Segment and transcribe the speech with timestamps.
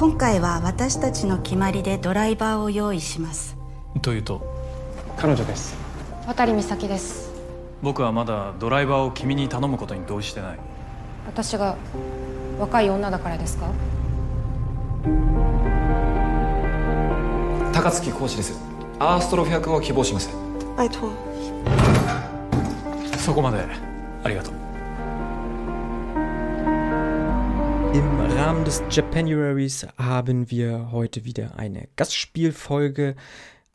[0.00, 3.58] 今回は私たちの決まりでドライバーを用意します。
[4.00, 4.40] というと？
[5.18, 5.76] 彼女です。
[6.26, 7.30] 渡美咲です。
[7.82, 10.58] 僕はまだドライバーを君に頼むことに同意してない。
[11.26, 11.76] 私が
[12.58, 13.66] 若い女だからですか？
[17.74, 18.58] 高槻講師です。
[18.98, 20.30] アーストロフィア君を希望します。
[23.18, 23.66] そこまで。
[24.24, 24.54] ありがとう
[27.92, 33.16] Im Rahmen des Japanuaries haben wir heute wieder eine Gastspielfolge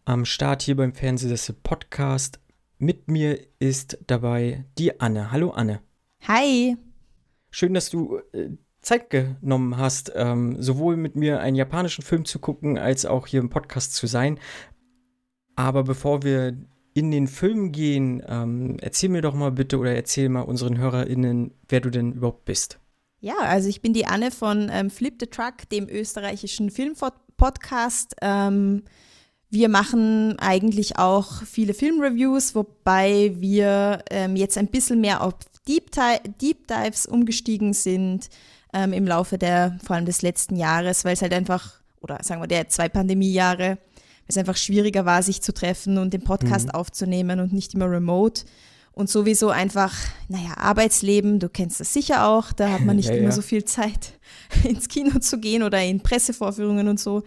[0.05, 2.40] am Start hier beim Fernsehsessel Podcast.
[2.77, 5.34] Mit mir ist dabei die Anne.
[5.34, 5.81] Hallo Anne.
[6.30, 6.77] Hi.
[7.52, 12.40] Schön, dass du äh, Zeit genommen hast, ähm, sowohl mit mir einen japanischen Film zu
[12.40, 14.40] gucken, als auch hier im Podcast zu sein.
[15.57, 16.57] Aber bevor wir
[16.93, 21.54] in den Film gehen, ähm, erzähl mir doch mal bitte oder erzähl mal unseren HörerInnen,
[21.68, 22.79] wer du denn überhaupt bist.
[23.25, 28.17] Ja, also ich bin die Anne von ähm, Flip the Truck, dem österreichischen Filmpodcast.
[28.21, 28.84] Ähm,
[29.49, 35.34] wir machen eigentlich auch viele Filmreviews, wobei wir ähm, jetzt ein bisschen mehr auf
[35.67, 35.90] Deep,
[36.40, 38.29] Deep Dives umgestiegen sind
[38.73, 42.43] ähm, im Laufe der, vor allem des letzten Jahres, weil es halt einfach, oder sagen
[42.43, 43.79] wir der zwei Pandemiejahre,
[44.27, 46.76] es einfach schwieriger war, sich zu treffen und den Podcast mhm.
[46.76, 48.43] aufzunehmen und nicht immer remote.
[48.96, 49.93] Und sowieso einfach,
[50.29, 53.32] naja, Arbeitsleben, du kennst das sicher auch, da hat man nicht ja, immer ja.
[53.32, 54.13] so viel Zeit,
[54.63, 57.23] ins Kino zu gehen oder in Pressevorführungen und so.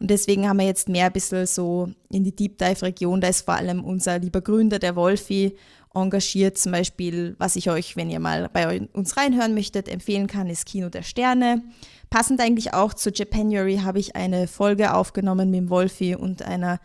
[0.00, 3.20] Und deswegen haben wir jetzt mehr ein bisschen so in die Deep Dive-Region.
[3.20, 5.54] Da ist vor allem unser lieber Gründer, der Wolfi,
[5.94, 6.56] engagiert.
[6.56, 10.64] Zum Beispiel, was ich euch, wenn ihr mal bei uns reinhören möchtet, empfehlen kann, ist
[10.64, 11.62] Kino der Sterne.
[12.08, 16.80] Passend eigentlich auch zu Japanuary habe ich eine Folge aufgenommen mit dem Wolfi und einer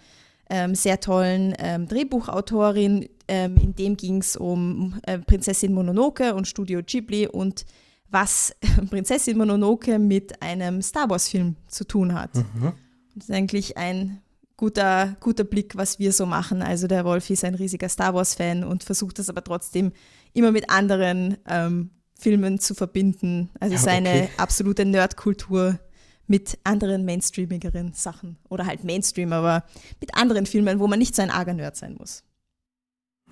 [0.50, 3.08] ähm, sehr tollen ähm, Drehbuchautorin.
[3.28, 7.66] Ähm, in dem ging es um äh, Prinzessin Mononoke und Studio Ghibli und
[8.09, 8.56] was
[8.90, 12.36] Prinzessin Mononoke mit einem Star Wars-Film zu tun hat.
[12.36, 12.73] Mhm.
[13.16, 14.22] Das ist eigentlich ein
[14.58, 16.62] guter, guter Blick, was wir so machen.
[16.62, 19.91] Also der Wolf ist ein riesiger Star Wars-Fan und versucht das aber trotzdem
[20.34, 23.50] immer mit anderen ähm, Filmen zu verbinden.
[23.59, 24.30] Also ja, seine okay.
[24.38, 25.80] absolute Nerdkultur
[26.28, 29.64] mit anderen mainstreamigeren Sachen oder halt Mainstream, aber
[30.00, 32.24] mit anderen Filmen, wo man nicht so ein arger Nerd sein muss.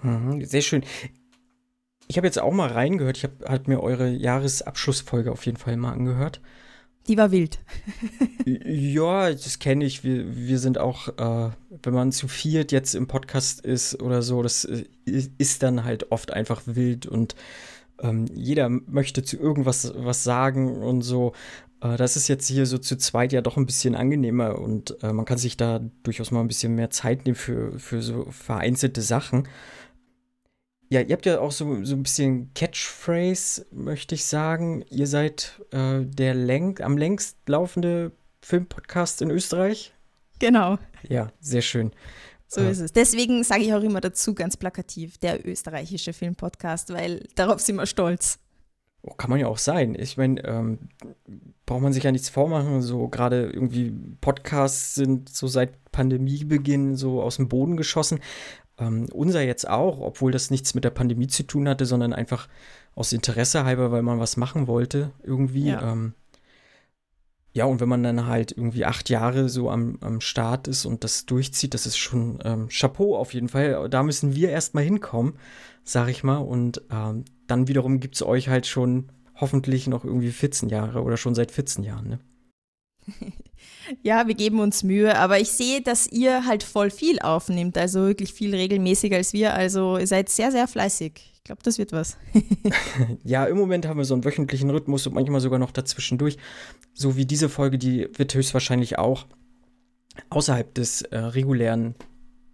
[0.04, 0.84] Mhm, sehr schön.
[2.08, 3.18] Ich habe jetzt auch mal reingehört.
[3.18, 6.42] Ich habe halt mir eure Jahresabschlussfolge auf jeden Fall mal angehört.
[7.08, 7.60] Die war wild.
[8.46, 10.04] ja, das kenne ich.
[10.04, 11.52] Wir, wir sind auch, äh,
[11.84, 16.12] wenn man zu viert jetzt im Podcast ist oder so, das äh, ist dann halt
[16.12, 17.36] oft einfach wild und
[18.02, 21.34] ähm, jeder möchte zu irgendwas was sagen und so.
[21.82, 25.12] Äh, das ist jetzt hier so zu zweit ja doch ein bisschen angenehmer und äh,
[25.12, 29.02] man kann sich da durchaus mal ein bisschen mehr Zeit nehmen für, für so vereinzelte
[29.02, 29.48] Sachen.
[30.94, 34.86] Ja, ihr habt ja auch so, so ein bisschen Catchphrase, möchte ich sagen.
[34.92, 38.12] Ihr seid äh, der läng am längst laufende
[38.44, 39.92] Filmpodcast in Österreich.
[40.38, 40.78] Genau.
[41.10, 41.94] Ja, sehr schön.
[42.48, 42.70] So äh.
[42.70, 42.94] ist es.
[42.94, 47.88] Deswegen sage ich auch immer dazu ganz plakativ, der österreichische Filmpodcast, weil darauf sind wir
[47.88, 48.38] stolz.
[49.02, 49.96] Oh, kann man ja auch sein.
[50.00, 50.90] Ich meine, ähm,
[51.66, 52.84] braucht man sich ja nichts vormachen.
[52.84, 58.20] So gerade irgendwie Podcasts sind so seit Pandemiebeginn so aus dem Boden geschossen.
[58.80, 62.48] Ähm, unser jetzt auch, obwohl das nichts mit der Pandemie zu tun hatte, sondern einfach
[62.96, 65.68] aus Interesse halber, weil man was machen wollte irgendwie.
[65.68, 65.92] Ja.
[65.92, 66.14] Ähm,
[67.56, 71.04] ja, und wenn man dann halt irgendwie acht Jahre so am, am Start ist und
[71.04, 73.90] das durchzieht, das ist schon ähm, Chapeau auf jeden Fall.
[73.90, 75.36] Da müssen wir erstmal hinkommen,
[75.84, 76.38] sag ich mal.
[76.38, 81.16] Und ähm, dann wiederum gibt es euch halt schon hoffentlich noch irgendwie 14 Jahre oder
[81.16, 82.20] schon seit 14 Jahren, ne?
[84.02, 88.02] Ja, wir geben uns Mühe, aber ich sehe, dass ihr halt voll viel aufnimmt, also
[88.02, 89.54] wirklich viel regelmäßiger als wir.
[89.54, 91.14] Also ihr seid sehr, sehr fleißig.
[91.36, 92.18] Ich glaube, das wird was.
[93.24, 96.38] ja, im Moment haben wir so einen wöchentlichen Rhythmus und manchmal sogar noch dazwischendurch.
[96.94, 99.26] So wie diese Folge, die wird höchstwahrscheinlich auch
[100.30, 101.96] außerhalb des äh, regulären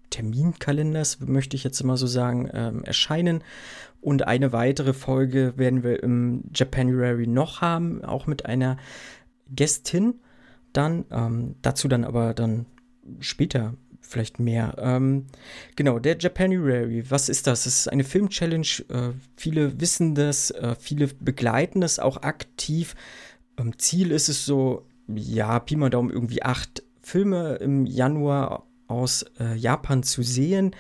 [0.09, 3.43] Terminkalenders, möchte ich jetzt immer so sagen, ähm, erscheinen.
[4.01, 8.77] Und eine weitere Folge werden wir im Japanuary noch haben, auch mit einer
[9.49, 10.15] Gästin
[10.73, 11.05] dann.
[11.11, 12.65] Ähm, dazu dann aber dann
[13.19, 14.75] später vielleicht mehr.
[14.79, 15.27] Ähm,
[15.75, 17.65] genau, der Japanuary, was ist das?
[17.65, 18.67] Es ist eine Film-Challenge.
[18.89, 22.95] Äh, viele wissen das, äh, viele begleiten das auch aktiv.
[23.57, 29.25] Ähm, Ziel ist es so, ja, Pi mal Daumen, irgendwie acht Filme im Januar aus
[29.39, 30.75] äh, Japan zu sehen.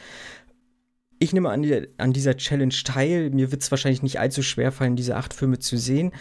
[1.19, 3.29] Ich nehme an, die, an dieser Challenge teil.
[3.29, 6.11] Mir wird es wahrscheinlich nicht allzu schwer fallen, diese acht Filme zu sehen.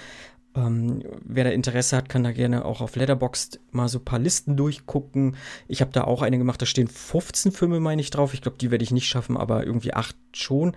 [0.58, 4.18] Ähm, wer da Interesse hat, kann da gerne auch auf Letterboxd mal so ein paar
[4.18, 5.36] Listen durchgucken.
[5.68, 8.34] Ich habe da auch eine gemacht, da stehen 15 Filme, meine ich, drauf.
[8.34, 10.76] Ich glaube, die werde ich nicht schaffen, aber irgendwie acht schon.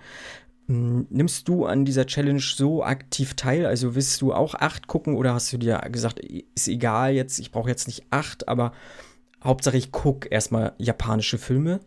[0.68, 3.66] Hm, nimmst du an dieser Challenge so aktiv teil?
[3.66, 6.20] Also willst du auch acht gucken oder hast du dir gesagt,
[6.54, 8.72] ist egal jetzt, ich brauche jetzt nicht acht, aber
[9.42, 11.80] Hauptsache ich gucke erstmal japanische Filme?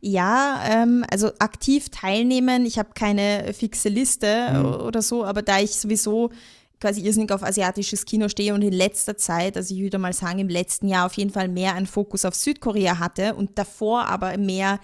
[0.00, 2.66] Ja, ähm, also aktiv teilnehmen.
[2.66, 4.66] Ich habe keine fixe Liste Mhm.
[4.86, 6.30] oder so, aber da ich sowieso
[6.80, 10.38] quasi irrsinnig auf asiatisches Kino stehe und in letzter Zeit, also ich würde mal sagen,
[10.38, 14.36] im letzten Jahr auf jeden Fall mehr einen Fokus auf Südkorea hatte und davor aber
[14.38, 14.78] mehr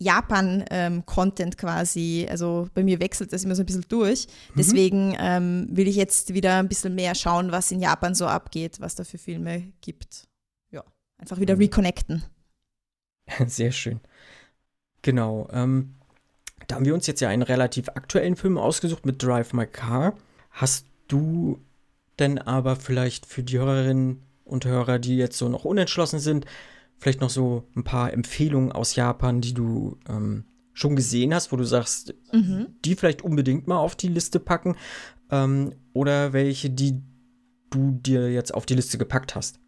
[0.00, 4.26] Japan-Content quasi, also bei mir wechselt das immer so ein bisschen durch.
[4.56, 8.80] Deswegen ähm, will ich jetzt wieder ein bisschen mehr schauen, was in Japan so abgeht,
[8.80, 10.26] was da für Filme gibt.
[10.70, 10.84] Ja,
[11.18, 12.24] einfach wieder reconnecten.
[13.46, 14.00] Sehr schön.
[15.02, 15.48] Genau.
[15.52, 15.96] Ähm,
[16.66, 20.14] da haben wir uns jetzt ja einen relativ aktuellen Film ausgesucht mit Drive My Car.
[20.50, 21.58] Hast du
[22.18, 26.44] denn aber vielleicht für die Hörerinnen und Hörer, die jetzt so noch unentschlossen sind,
[26.98, 31.56] vielleicht noch so ein paar Empfehlungen aus Japan, die du ähm, schon gesehen hast, wo
[31.56, 32.14] du sagst,
[32.84, 34.76] die vielleicht unbedingt mal auf die Liste packen
[35.30, 37.00] ähm, oder welche, die
[37.70, 39.58] du dir jetzt auf die Liste gepackt hast?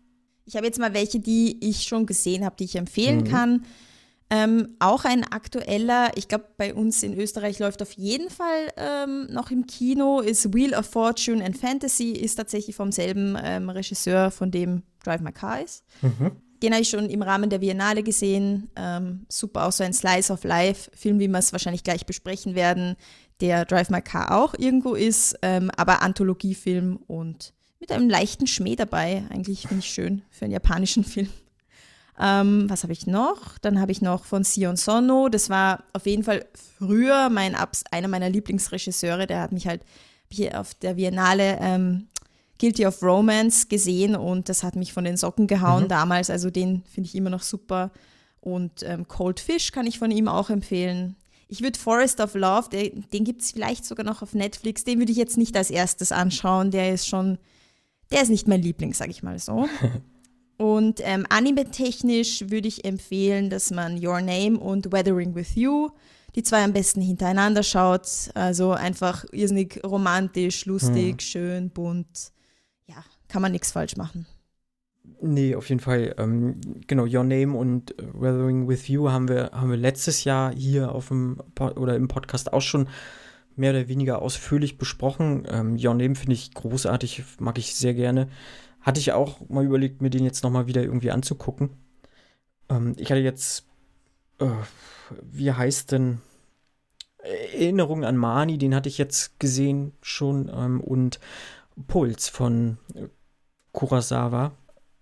[0.44, 3.24] Ich habe jetzt mal welche, die ich schon gesehen habe, die ich empfehlen Mhm.
[3.24, 3.64] kann.
[4.34, 9.26] Ähm, auch ein aktueller, ich glaube, bei uns in Österreich läuft auf jeden Fall ähm,
[9.31, 14.31] noch im Kino, ist Wheel of Fortune and Fantasy, ist tatsächlich vom selben ähm, Regisseur,
[14.31, 15.84] von dem Drive My Car ist.
[16.62, 18.70] Den habe ich schon im Rahmen der Biennale gesehen.
[18.75, 22.96] Ähm, super, auch so ein Slice of Life-Film, wie wir es wahrscheinlich gleich besprechen werden,
[23.43, 28.76] der Drive My Car auch irgendwo ist, ähm, aber Anthologiefilm und mit einem leichten Schmäh
[28.76, 29.25] dabei.
[29.29, 31.29] Eigentlich finde ich schön für einen japanischen Film.
[32.18, 33.58] Ähm, was habe ich noch?
[33.58, 35.28] Dann habe ich noch von Sion Sono.
[35.28, 36.44] Das war auf jeden Fall
[36.78, 39.26] früher mein Abs einer meiner Lieblingsregisseure.
[39.26, 39.82] Der hat mich halt
[40.30, 42.08] hier auf der Biennale ähm,
[42.58, 46.30] Guilty of Romance gesehen und das hat mich von den Socken gehauen damals.
[46.30, 47.90] Also den finde ich immer noch super.
[48.40, 51.16] Und ähm, Cold Fish kann ich von ihm auch empfehlen.
[51.48, 54.98] Ich würde Forest of Love, der, den gibt es vielleicht sogar noch auf Netflix, den
[54.98, 56.70] würde ich jetzt nicht als erstes anschauen.
[56.70, 57.38] Der ist schon,
[58.10, 59.68] der ist nicht mein Liebling, sage ich mal so.
[60.62, 65.90] Und ähm, anime-technisch würde ich empfehlen, dass man Your Name und Weathering with You,
[66.36, 68.30] die zwei am besten hintereinander schaut.
[68.34, 72.30] Also einfach irrsinnig romantisch, lustig, schön, bunt.
[72.86, 74.24] Ja, kann man nichts falsch machen.
[75.20, 76.14] Nee, auf jeden Fall.
[76.16, 80.92] Ähm, genau, Your Name und Weathering with You haben wir, haben wir letztes Jahr hier
[80.92, 82.88] auf dem Pod oder im Podcast auch schon
[83.56, 85.44] mehr oder weniger ausführlich besprochen.
[85.50, 88.28] Ähm, Your Name finde ich großartig, mag ich sehr gerne.
[88.82, 91.70] Hatte ich auch mal überlegt, mir den jetzt nochmal wieder irgendwie anzugucken.
[92.69, 93.67] Ähm, ich hatte jetzt,
[94.38, 94.46] äh,
[95.23, 96.20] wie heißt denn,
[97.23, 101.20] Erinnerung an Mani, den hatte ich jetzt gesehen schon ähm, und
[101.87, 103.08] Puls von äh,
[103.73, 104.52] Kurosawa.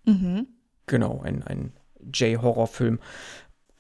[0.05, 0.47] Mhm.
[0.87, 1.73] Genau, ein, ein
[2.12, 3.00] J-Horror-Film.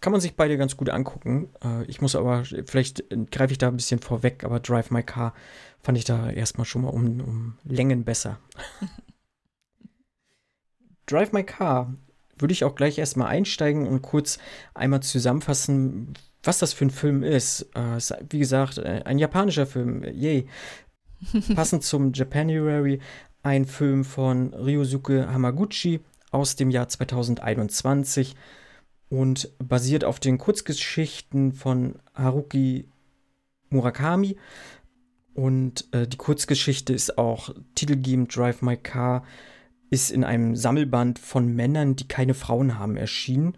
[0.00, 1.50] Kann man sich beide ganz gut angucken.
[1.62, 5.34] Äh, ich muss aber, vielleicht greife ich da ein bisschen vorweg, aber Drive My Car
[5.82, 8.38] fand ich da erstmal schon mal um, um Längen besser.
[11.10, 11.94] Drive My Car
[12.38, 14.38] würde ich auch gleich erstmal einsteigen und kurz
[14.74, 17.70] einmal zusammenfassen, was das für ein Film ist.
[17.74, 17.98] Äh,
[18.30, 20.04] wie gesagt, äh, ein japanischer Film.
[20.04, 20.46] Yay.
[21.54, 23.00] Passend zum Japanuary
[23.42, 28.36] ein Film von Ryosuke Hamaguchi aus dem Jahr 2021
[29.08, 32.88] und basiert auf den Kurzgeschichten von Haruki
[33.70, 34.36] Murakami.
[35.34, 39.24] Und äh, die Kurzgeschichte ist auch titelgebend Drive My Car,
[39.90, 43.54] ist in einem Sammelband von Männern, die keine Frauen haben, erschienen.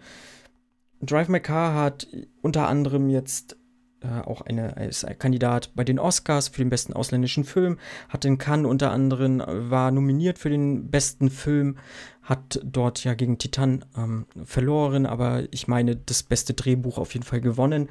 [1.00, 2.06] Drive My Car hat
[2.40, 3.56] unter anderem jetzt
[4.02, 8.24] äh, auch eine, ist ein Kandidat bei den Oscars für den besten ausländischen Film, hat
[8.24, 11.78] in Cannes unter anderem, äh, war nominiert für den besten Film,
[12.22, 17.24] hat dort ja gegen Titan ähm, verloren, aber ich meine, das beste Drehbuch auf jeden
[17.24, 17.88] Fall gewonnen.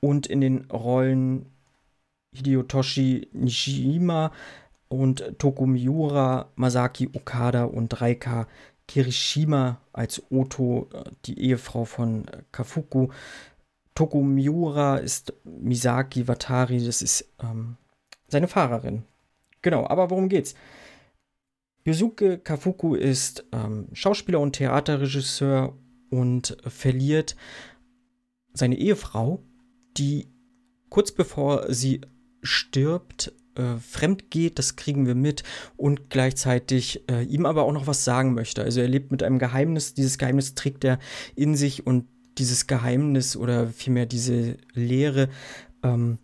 [0.00, 1.46] Und in den Rollen
[2.34, 4.30] Hideyotoshi Nishima
[4.88, 8.46] und Toko Miura, Masaki Okada und Reika
[8.86, 13.08] Kirishima als Oto, äh, die Ehefrau von äh, Kafuku.
[13.94, 17.76] Toko Miura ist Misaki Watari, das ist ähm,
[18.28, 19.04] seine Fahrerin.
[19.60, 20.54] Genau, aber worum geht's?
[21.84, 25.76] Yusuke Kafuku ist ähm, Schauspieler und Theaterregisseur
[26.10, 27.36] und verliert
[28.54, 29.42] seine Ehefrau,
[29.96, 30.28] die
[30.90, 32.00] kurz bevor sie
[32.42, 35.42] stirbt, äh, fremd geht, das kriegen wir mit,
[35.76, 38.62] und gleichzeitig äh, ihm aber auch noch was sagen möchte.
[38.62, 40.98] Also er lebt mit einem Geheimnis, dieses Geheimnis trägt er
[41.34, 42.06] in sich und
[42.38, 45.28] dieses Geheimnis oder vielmehr diese Lehre
[45.82, 46.18] ähm,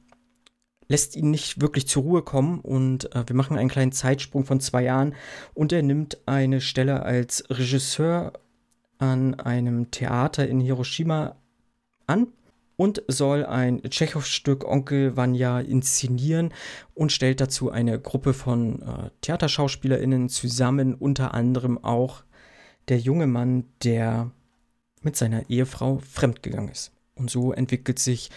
[0.89, 4.61] lässt ihn nicht wirklich zur Ruhe kommen und äh, wir machen einen kleinen Zeitsprung von
[4.61, 5.15] zwei Jahren
[5.55, 8.33] und er nimmt eine Stelle als Regisseur
[8.99, 11.37] an einem Theater in Hiroshima
[12.07, 12.29] an
[12.77, 16.53] und soll ein Tschechow-Stück Onkel Vanya inszenieren
[16.95, 22.25] und stellt dazu eine Gruppe von äh, TheaterschauspielerInnen zusammen, unter anderem auch
[22.89, 24.31] der junge Mann, der
[25.03, 26.93] mit seiner Ehefrau fremdgegangen ist.
[27.15, 28.31] Und so entwickelt sich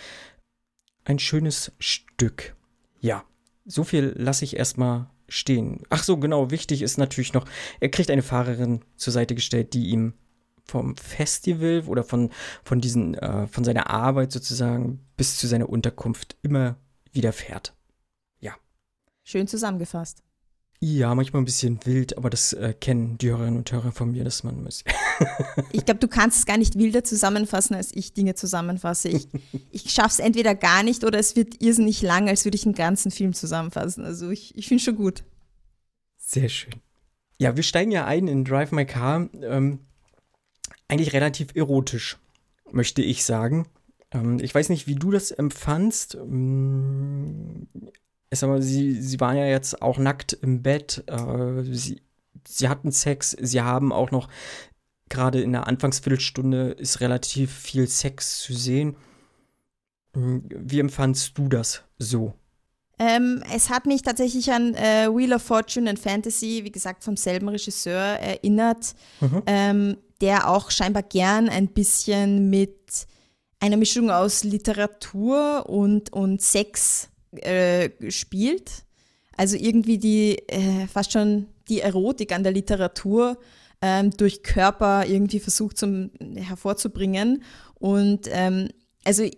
[1.06, 2.56] ein schönes Stück.
[3.00, 3.24] Ja,
[3.65, 5.84] so viel lasse ich erstmal stehen.
[5.89, 7.46] Ach so, genau, wichtig ist natürlich noch,
[7.79, 10.13] er kriegt eine Fahrerin zur Seite gestellt, die ihm
[10.68, 12.30] vom Festival oder von,
[12.64, 16.78] von, diesen, äh, von seiner Arbeit sozusagen bis zu seiner Unterkunft immer
[17.12, 17.74] wieder fährt.
[18.40, 18.54] Ja.
[19.24, 20.24] Schön zusammengefasst.
[20.80, 24.24] Ja, manchmal ein bisschen wild, aber das äh, kennen die Hörerinnen und Hörer von mir,
[24.24, 24.84] dass man muss.
[25.72, 29.10] ich glaube, du kannst es gar nicht wilder zusammenfassen, als ich Dinge zusammenfasse.
[29.10, 29.28] Ich,
[29.72, 32.76] ich schaffe es entweder gar nicht oder es wird irrsinnig lang, als würde ich einen
[32.76, 34.06] ganzen Film zusammenfassen.
[34.06, 35.24] Also ich, ich finde es schon gut.
[36.18, 36.76] Sehr schön.
[37.40, 39.30] Ja, wir steigen ja ein in Drive My Car.
[39.42, 39.80] Ähm,
[40.88, 42.17] eigentlich relativ erotisch,
[42.72, 43.67] möchte ich sagen.
[44.12, 46.15] Ähm, ich weiß nicht, wie du das empfandst.
[46.15, 47.67] Ähm,
[48.41, 51.03] aber, sie, sie waren ja jetzt auch nackt im Bett.
[51.08, 52.01] Äh, sie,
[52.48, 53.32] sie hatten Sex.
[53.39, 54.29] Sie haben auch noch,
[55.10, 58.96] gerade in der Anfangsviertelstunde, ist relativ viel Sex zu sehen.
[60.15, 62.34] Ähm, wie empfandst du das so?
[63.00, 67.15] Ähm, es hat mich tatsächlich an äh, Wheel of Fortune and Fantasy, wie gesagt, vom
[67.15, 68.96] selben Regisseur erinnert.
[69.22, 69.44] Mhm.
[69.46, 73.08] Ähm, der auch scheinbar gern ein bisschen mit
[73.60, 78.86] einer Mischung aus Literatur und, und Sex äh, spielt.
[79.36, 83.38] Also irgendwie die äh, fast schon die Erotik an der Literatur
[83.82, 87.44] ähm, durch Körper irgendwie versucht zum, hervorzubringen.
[87.76, 88.70] Und ähm,
[89.04, 89.30] also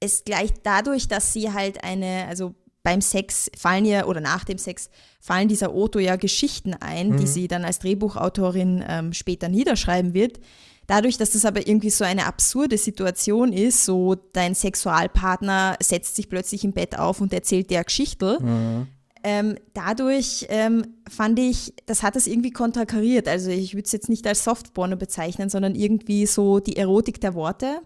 [0.00, 2.54] es gleicht dadurch, dass sie halt eine, also
[2.86, 7.16] beim Sex fallen ihr oder nach dem Sex fallen dieser Otto ja Geschichten ein, mhm.
[7.16, 10.38] die sie dann als Drehbuchautorin ähm, später niederschreiben wird.
[10.86, 16.28] Dadurch, dass das aber irgendwie so eine absurde Situation ist, so dein Sexualpartner setzt sich
[16.28, 18.86] plötzlich im Bett auf und erzählt dir Geschichte, mhm.
[19.24, 23.26] ähm, dadurch ähm, fand ich, das hat das irgendwie konterkariert.
[23.26, 27.34] Also ich würde es jetzt nicht als Softporno bezeichnen, sondern irgendwie so die Erotik der
[27.34, 27.80] Worte.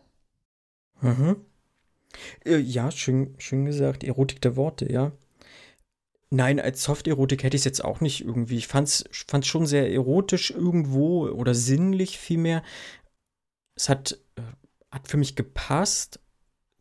[1.00, 1.36] Mhm.
[2.44, 4.04] Äh, ja, schön, schön gesagt.
[4.04, 5.12] Erotik der Worte, ja.
[6.30, 8.56] Nein, als Soft-Erotik hätte ich es jetzt auch nicht irgendwie.
[8.56, 12.62] Ich fand es schon sehr erotisch irgendwo oder sinnlich vielmehr.
[13.74, 14.42] Es hat, äh,
[14.92, 16.20] hat für mich gepasst.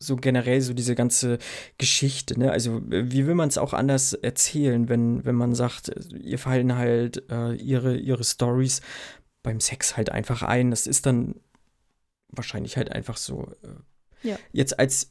[0.01, 1.39] So generell so diese ganze
[1.77, 2.53] Geschichte, ne?
[2.53, 7.29] Also, wie will man es auch anders erzählen, wenn, wenn man sagt, ihr fallen halt
[7.29, 8.79] äh, ihre, ihre Stories
[9.43, 10.71] beim Sex halt einfach ein.
[10.71, 11.36] Das ist dann
[12.29, 13.51] wahrscheinlich halt einfach so.
[13.62, 14.39] Äh, ja.
[14.53, 15.09] Jetzt als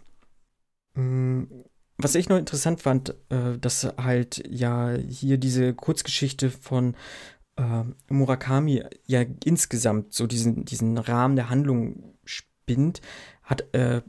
[0.95, 6.95] was ich noch interessant fand, äh, dass halt ja hier diese Kurzgeschichte von
[7.57, 13.01] äh, Murakami ja insgesamt so diesen, diesen Rahmen der Handlung spinnt.
[13.43, 14.03] Hat, äh,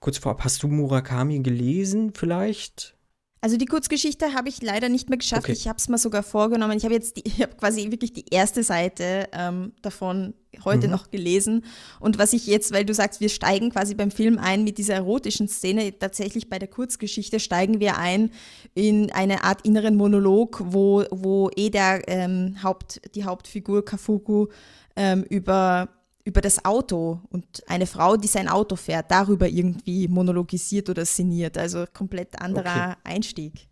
[0.00, 2.96] kurz vorab, hast du Murakami gelesen vielleicht?
[3.42, 5.44] Also die Kurzgeschichte habe ich leider nicht mehr geschafft.
[5.44, 5.52] Okay.
[5.52, 6.76] Ich habe es mir sogar vorgenommen.
[6.76, 10.92] Ich habe jetzt, die, ich habe quasi wirklich die erste Seite ähm, davon heute mhm.
[10.92, 11.64] noch gelesen.
[12.00, 14.94] Und was ich jetzt, weil du sagst, wir steigen quasi beim Film ein mit dieser
[14.94, 18.30] erotischen Szene, tatsächlich bei der Kurzgeschichte steigen wir ein
[18.74, 24.48] in eine Art inneren Monolog, wo, wo eh der ähm, Haupt, die Hauptfigur Kafuku
[24.96, 25.88] ähm, über
[26.30, 31.58] über das Auto und eine Frau, die sein Auto fährt, darüber irgendwie monologisiert oder sinniert.
[31.58, 33.00] Also komplett anderer okay.
[33.02, 33.68] Einstieg.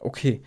[0.00, 0.42] Okay.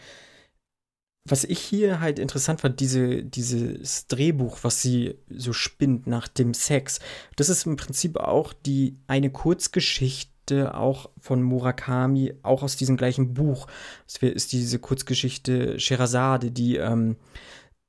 [1.28, 6.54] Was ich hier halt interessant fand, diese, dieses Drehbuch, was sie so spinnt nach dem
[6.54, 7.00] Sex,
[7.38, 13.34] das ist im Prinzip auch die eine Kurzgeschichte auch von Murakami, auch aus diesem gleichen
[13.34, 13.68] Buch.
[14.06, 17.16] Das ist diese Kurzgeschichte Sherazade, die ähm,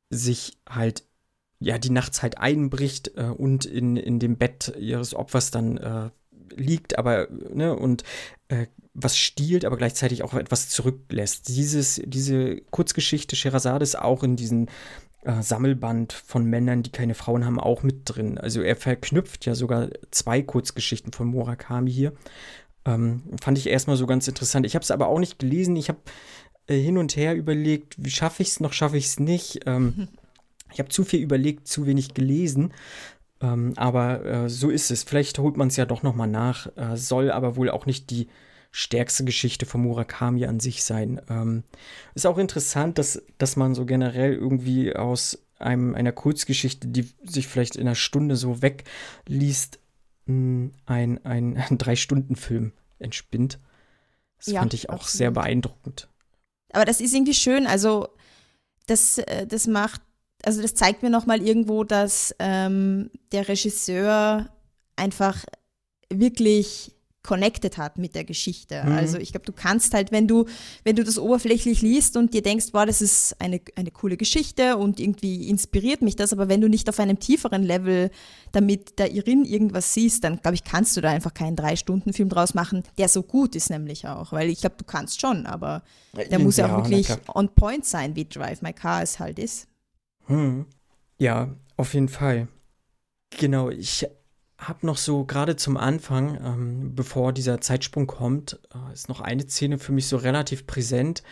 [0.09, 1.03] sich halt
[1.59, 6.11] ja, die nachts halt einbricht äh, und in, in dem Bett ihres Opfers dann äh,
[6.55, 8.03] liegt, aber, ne, und
[8.49, 11.49] äh, was stiehlt, aber gleichzeitig auch etwas zurücklässt.
[11.49, 14.69] Dieses, diese Kurzgeschichte Sherazade ist auch in diesem
[15.23, 18.39] äh, Sammelband von Männern, die keine Frauen haben, auch mit drin.
[18.39, 22.13] Also er verknüpft ja sogar zwei Kurzgeschichten von Murakami hier.
[22.85, 24.65] Ähm, fand ich erstmal so ganz interessant.
[24.65, 25.77] Ich habe es aber auch nicht gelesen.
[25.77, 25.99] Ich habe
[26.69, 29.61] äh, hin und her überlegt, wie schaffe ich es noch, schaffe ich es nicht.
[29.67, 30.09] Ähm,
[30.73, 32.73] Ich habe zu viel überlegt, zu wenig gelesen.
[33.41, 35.03] Ähm, aber äh, so ist es.
[35.03, 36.69] Vielleicht holt man es ja doch noch mal nach.
[36.77, 38.29] Äh, soll aber wohl auch nicht die
[38.71, 41.21] stärkste Geschichte von Murakami an sich sein.
[41.29, 41.63] Ähm,
[42.15, 47.47] ist auch interessant, dass, dass man so generell irgendwie aus einem, einer Kurzgeschichte, die sich
[47.47, 49.79] vielleicht in einer Stunde so wegliest,
[50.27, 53.59] ein, ein, ein Drei-Stunden-Film entspinnt.
[54.39, 55.17] Das ja, fand ich auch absolut.
[55.17, 56.09] sehr beeindruckend.
[56.73, 57.67] Aber das ist irgendwie schön.
[57.67, 58.09] Also,
[58.87, 60.03] das, äh, das macht
[60.45, 64.49] also das zeigt mir nochmal irgendwo, dass ähm, der Regisseur
[64.97, 65.45] einfach
[66.11, 68.83] wirklich connected hat mit der Geschichte.
[68.85, 68.93] Mhm.
[68.93, 70.47] Also ich glaube, du kannst halt, wenn du,
[70.85, 74.77] wenn du das oberflächlich liest und dir denkst, boah, das ist eine, eine coole Geschichte
[74.77, 78.11] und irgendwie inspiriert mich das, aber wenn du nicht auf einem tieferen Level
[78.53, 82.55] damit da irin irgendwas siehst, dann glaube ich, kannst du da einfach keinen Drei-Stunden-Film draus
[82.55, 84.33] machen, der so gut ist nämlich auch.
[84.33, 85.83] Weil ich glaube, du kannst schon, aber
[86.31, 89.67] der muss ja auch wirklich on point sein, wie Drive My Car es halt ist.
[90.27, 90.67] Hm.
[91.19, 92.49] Ja, auf jeden Fall.
[93.31, 94.07] Genau, ich
[94.59, 99.47] habe noch so gerade zum Anfang, ähm, bevor dieser Zeitsprung kommt, äh, ist noch eine
[99.49, 101.23] Szene für mich so relativ präsent.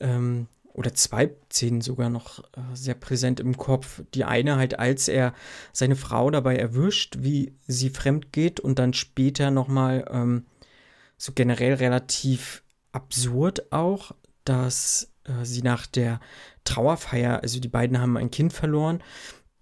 [0.00, 0.46] Ähm,
[0.78, 4.02] oder zwei Szenen sogar noch äh, sehr präsent im Kopf.
[4.14, 5.34] Die eine halt, als er
[5.72, 10.46] seine Frau dabei erwischt, wie sie fremd geht und dann später nochmal ähm,
[11.16, 12.62] so generell relativ
[12.92, 14.12] absurd auch,
[14.44, 16.20] dass äh, sie nach der
[16.64, 19.02] Trauerfeier, also die beiden haben ein Kind verloren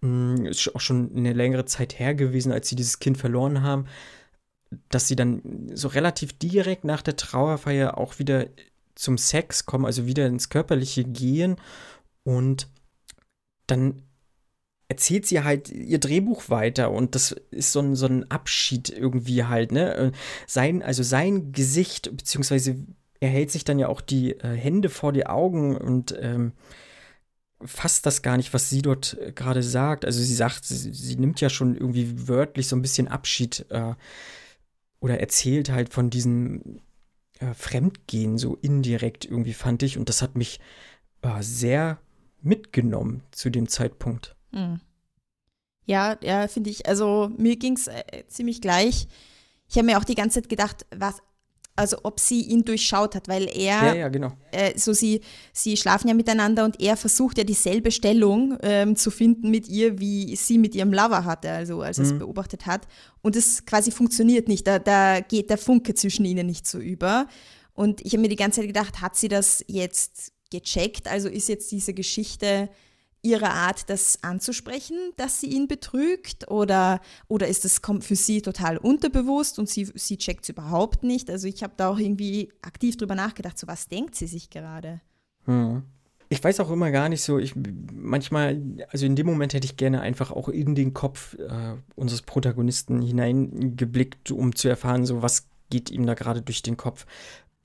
[0.02, 3.87] hm, ist auch schon eine längere Zeit her gewesen, als sie dieses Kind verloren haben,
[4.88, 8.46] dass sie dann so relativ direkt nach der Trauerfeier auch wieder
[8.94, 11.56] zum Sex kommen, also wieder ins Körperliche gehen
[12.25, 12.68] und
[13.66, 14.02] dann
[14.88, 19.44] erzählt sie halt ihr Drehbuch weiter und das ist so ein, so ein Abschied irgendwie
[19.44, 19.94] halt, ne?
[19.94, 20.12] Äh,
[20.46, 22.76] sein, also sein Gesicht, beziehungsweise
[23.20, 26.52] er hält sich dann ja auch die äh, Hände vor die Augen und ähm,
[27.64, 30.04] fasst das gar nicht, was sie dort äh, gerade sagt.
[30.04, 33.94] Also sie sagt, sie, sie, nimmt ja schon irgendwie wörtlich so ein bisschen Abschied äh,
[35.00, 36.80] oder erzählt halt von diesem
[37.38, 39.99] äh, Fremdgehen so indirekt irgendwie, fand ich.
[39.99, 40.61] Und das hat mich
[41.23, 41.99] äh, sehr
[42.42, 44.37] mitgenommen zu dem Zeitpunkt.
[44.52, 44.80] Hm.
[45.85, 46.87] Ja, ja, finde ich.
[46.87, 49.06] Also mir ging es äh, ziemlich gleich.
[49.68, 51.23] Ich habe mir auch die ganze Zeit gedacht, was,
[51.76, 54.33] also ob sie ihn durchschaut hat, weil er, ja, ja, genau.
[54.50, 55.21] Äh, so sie,
[55.52, 60.00] sie schlafen ja miteinander und er versucht ja dieselbe Stellung ähm, zu finden mit ihr,
[60.00, 62.21] wie sie mit ihrem Lover hatte, also als er es mhm.
[62.21, 62.88] beobachtet hat.
[63.23, 67.26] Und es quasi funktioniert nicht, da, da geht der Funke zwischen ihnen nicht so über.
[67.75, 71.09] Und ich habe mir die ganze Zeit gedacht, hat sie das jetzt gecheckt?
[71.09, 72.71] Also ist jetzt diese Geschichte
[73.26, 76.50] ihre Art, das anzusprechen, dass sie ihn betrügt?
[76.50, 81.29] Oder, oder ist das für sie total unterbewusst und sie, sie checkt es überhaupt nicht?
[81.31, 85.00] Also ich habe da auch irgendwie aktiv drüber nachgedacht, so was denkt sie sich gerade?
[85.44, 85.83] Hm.
[86.29, 87.55] Ich weiß auch immer gar nicht so, ich
[87.92, 92.22] manchmal, also in dem Moment hätte ich gerne einfach auch in den Kopf äh, unseres
[92.22, 97.07] Protagonisten hineingeblickt, um zu erfahren, so was geht ihm da gerade durch den Kopf.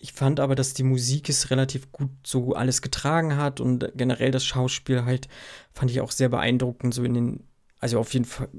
[0.03, 4.31] Ich fand aber, dass die Musik es relativ gut so alles getragen hat und generell
[4.31, 5.27] das Schauspiel halt
[5.73, 7.43] fand ich auch sehr beeindruckend, so in den,
[7.79, 8.49] also auf jeden Fall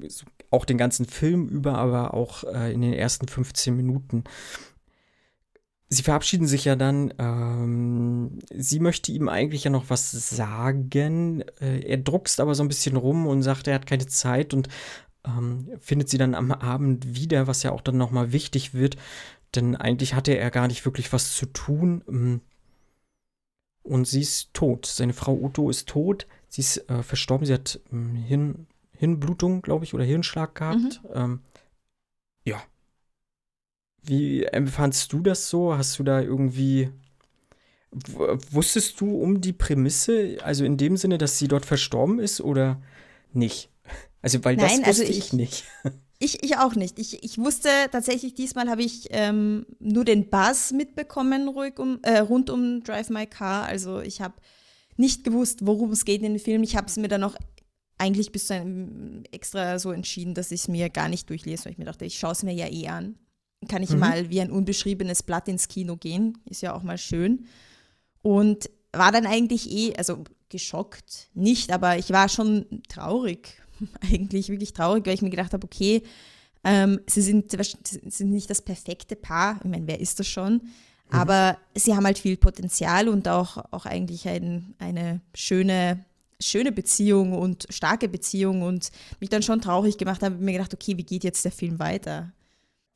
[0.51, 4.23] auch den ganzen Film über, aber auch äh, in den ersten 15 Minuten.
[5.89, 7.13] Sie verabschieden sich ja dann.
[7.19, 11.43] Ähm, sie möchte ihm eigentlich ja noch was sagen.
[11.61, 14.69] Äh, er druckst aber so ein bisschen rum und sagt, er hat keine Zeit und
[15.27, 18.97] ähm, findet sie dann am Abend wieder, was ja auch dann nochmal wichtig wird,
[19.55, 22.03] denn eigentlich hatte er gar nicht wirklich was zu tun.
[22.09, 22.41] Ähm,
[23.83, 24.87] und sie ist tot.
[24.87, 26.27] Seine Frau Uto ist tot.
[26.49, 27.47] Sie ist äh, verstorben.
[27.47, 31.03] Sie hat ähm, Hirn, Hirnblutung, glaube ich, oder Hirnschlag gehabt.
[31.03, 31.11] Mhm.
[31.15, 31.41] Ähm,
[32.45, 32.63] ja.
[34.03, 35.77] Wie empfandst du das so?
[35.77, 36.91] Hast du da irgendwie.
[38.51, 42.81] Wusstest du um die Prämisse, also in dem Sinne, dass sie dort verstorben ist oder
[43.33, 43.69] nicht?
[44.25, 45.65] Also, weil Nein, das wusste also ich, ich nicht.
[46.23, 47.01] Ich, ich auch nicht.
[47.01, 52.19] Ich, ich wusste tatsächlich, diesmal habe ich ähm, nur den Buzz mitbekommen ruhig um, äh,
[52.19, 53.65] rund um Drive My Car.
[53.65, 54.35] Also ich habe
[54.97, 56.63] nicht gewusst, worum es geht in dem Film.
[56.63, 57.35] Ich habe es mir dann noch
[57.99, 61.73] eigentlich bis zu einem extra so entschieden, dass ich es mir gar nicht durchlese, weil
[61.73, 63.17] ich mir dachte, ich schaue es mir ja eh an.
[63.69, 63.99] Kann ich mhm.
[63.99, 67.47] mal wie ein unbeschriebenes Blatt ins Kino gehen, ist ja auch mal schön.
[68.23, 73.62] Und war dann eigentlich eh, also geschockt nicht, aber ich war schon traurig,
[74.01, 76.03] eigentlich wirklich traurig, weil ich mir gedacht habe, okay,
[76.65, 79.61] ähm, sie sind, sind nicht das perfekte Paar.
[79.65, 80.55] Ich meine, wer ist das schon?
[80.55, 80.61] Mhm.
[81.11, 86.05] Aber sie haben halt viel Potenzial und auch, auch eigentlich ein, eine schöne,
[86.41, 88.91] schöne Beziehung und starke Beziehung und
[89.21, 92.33] mich dann schon traurig gemacht habe, mir gedacht, okay, wie geht jetzt der Film weiter?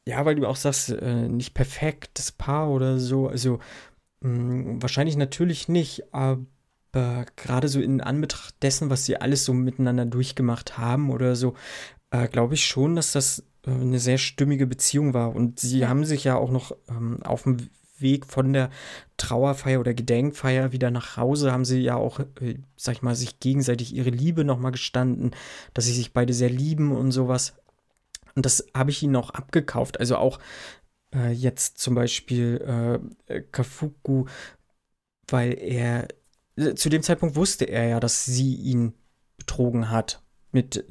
[0.09, 3.29] Ja, weil du auch sagst, äh, nicht perfektes Paar oder so.
[3.29, 3.59] Also
[4.21, 6.45] mh, hm, wahrscheinlich natürlich nicht, aber
[6.97, 11.55] aber gerade so in Anbetracht dessen, was sie alles so miteinander durchgemacht haben oder so,
[12.11, 15.35] äh, glaube ich schon, dass das äh, eine sehr stimmige Beziehung war.
[15.35, 18.71] Und sie haben sich ja auch noch ähm, auf dem Weg von der
[19.17, 23.41] Trauerfeier oder Gedenkfeier wieder nach Hause haben sie ja auch, äh, sag ich mal, sich
[23.41, 25.33] gegenseitig ihre Liebe nochmal gestanden,
[25.75, 27.55] dass sie sich beide sehr lieben und sowas.
[28.35, 30.01] Und das habe ich ihnen auch abgekauft.
[30.01, 30.39] Also auch
[31.15, 34.27] äh, jetzt zum Beispiel äh, Kafuku,
[35.29, 36.09] weil er
[36.57, 38.95] zu dem Zeitpunkt wusste er ja, dass sie ihn
[39.37, 40.85] betrogen hat mit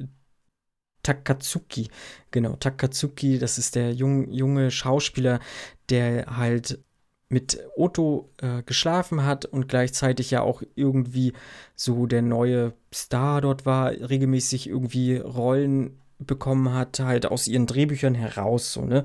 [1.02, 1.88] Takatsuki.
[2.30, 5.40] Genau, Takatsuki, das ist der jung, junge Schauspieler,
[5.88, 6.80] der halt
[7.28, 11.32] mit Otto äh, geschlafen hat und gleichzeitig ja auch irgendwie
[11.74, 18.14] so der neue Star dort war, regelmäßig irgendwie Rollen bekommen hat, halt aus ihren Drehbüchern
[18.14, 19.04] heraus, so, ne?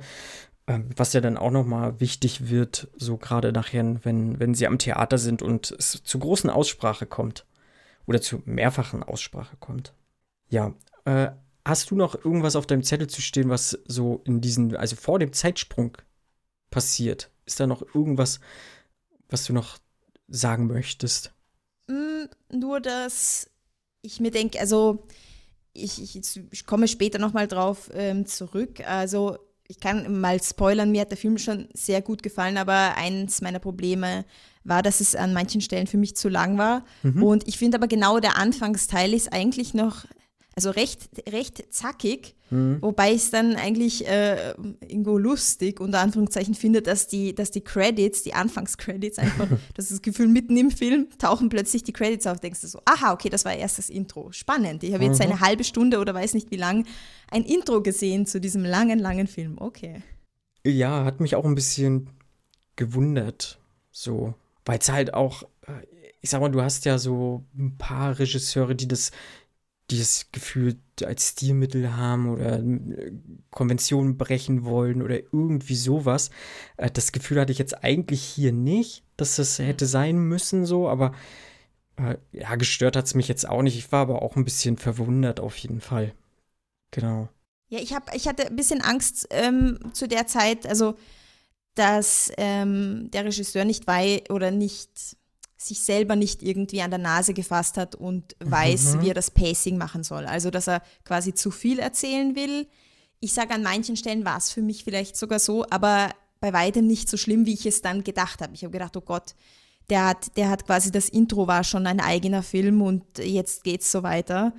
[0.67, 4.77] Ähm, was ja dann auch nochmal wichtig wird, so gerade nachher, wenn, wenn sie am
[4.77, 7.45] Theater sind und es zu großen Aussprache kommt.
[8.05, 9.93] Oder zu mehrfachen Aussprache kommt.
[10.49, 10.73] Ja,
[11.05, 11.29] äh,
[11.63, 15.19] hast du noch irgendwas auf deinem Zettel zu stehen, was so in diesen, also vor
[15.19, 15.97] dem Zeitsprung
[16.69, 17.31] passiert?
[17.45, 18.39] Ist da noch irgendwas,
[19.29, 19.77] was du noch
[20.27, 21.33] sagen möchtest?
[21.87, 23.49] Mm, nur, dass
[24.01, 25.07] ich mir denke, also
[25.73, 28.81] ich, ich, ich komme später nochmal drauf ähm, zurück.
[28.87, 29.37] Also
[29.71, 33.59] ich kann mal spoilern, mir hat der Film schon sehr gut gefallen, aber eins meiner
[33.59, 34.25] Probleme
[34.65, 36.83] war, dass es an manchen Stellen für mich zu lang war.
[37.03, 37.23] Mhm.
[37.23, 40.03] Und ich finde aber genau der Anfangsteil ist eigentlich noch
[40.55, 42.81] also recht, recht zackig, mhm.
[42.81, 47.61] wobei ich es dann eigentlich äh, irgendwo lustig, unter Anführungszeichen, finde, dass die, dass die
[47.61, 52.27] Credits, die Anfangscredits einfach, das ist das Gefühl, mitten im Film tauchen plötzlich die Credits
[52.27, 54.31] auf, denkst du so, aha, okay, das war erst das Intro.
[54.33, 54.83] Spannend.
[54.83, 55.31] Ich habe jetzt mhm.
[55.31, 56.85] eine halbe Stunde oder weiß nicht wie lang
[57.29, 59.57] ein Intro gesehen zu diesem langen, langen Film.
[59.57, 60.01] Okay.
[60.65, 62.09] Ja, hat mich auch ein bisschen
[62.75, 63.59] gewundert,
[63.91, 64.33] so,
[64.65, 65.85] weil es halt auch, äh,
[66.19, 69.11] ich sag mal, du hast ja so ein paar Regisseure, die das
[69.91, 73.11] die das Gefühl als Stilmittel haben oder äh,
[73.49, 76.29] Konventionen brechen wollen oder irgendwie sowas.
[76.77, 79.65] Äh, das Gefühl hatte ich jetzt eigentlich hier nicht, dass das mhm.
[79.65, 81.13] hätte sein müssen so, aber
[81.97, 83.77] äh, ja, gestört hat es mich jetzt auch nicht.
[83.77, 86.13] Ich war aber auch ein bisschen verwundert auf jeden Fall.
[86.91, 87.29] Genau.
[87.69, 90.95] Ja, ich, hab, ich hatte ein bisschen Angst ähm, zu der Zeit, also
[91.75, 95.17] dass ähm, der Regisseur nicht weiß oder nicht
[95.67, 99.01] sich selber nicht irgendwie an der Nase gefasst hat und weiß, mhm.
[99.01, 100.25] wie er das Pacing machen soll.
[100.25, 102.67] Also, dass er quasi zu viel erzählen will.
[103.19, 106.87] Ich sage, an manchen Stellen war es für mich vielleicht sogar so, aber bei weitem
[106.87, 108.53] nicht so schlimm, wie ich es dann gedacht habe.
[108.53, 109.35] Ich habe gedacht, oh Gott,
[109.89, 113.81] der hat, der hat quasi das Intro war schon ein eigener Film und jetzt geht
[113.81, 114.53] es so weiter.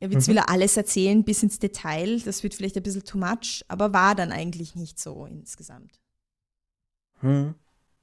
[0.00, 0.30] Jetzt mhm.
[0.30, 2.20] will er alles erzählen bis ins Detail.
[2.20, 6.00] Das wird vielleicht ein bisschen too much, aber war dann eigentlich nicht so insgesamt.
[7.20, 7.54] Hm.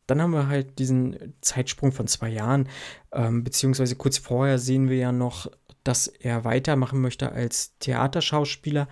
[0.07, 2.69] Dann haben wir halt diesen Zeitsprung von zwei Jahren,
[3.11, 5.51] ähm, beziehungsweise kurz vorher sehen wir ja noch,
[5.83, 8.87] dass er weitermachen möchte als Theaterschauspieler.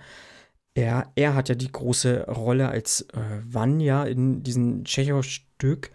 [0.74, 5.90] Er, er hat ja die große Rolle als äh, Vanya in diesem Tschechow-Stück.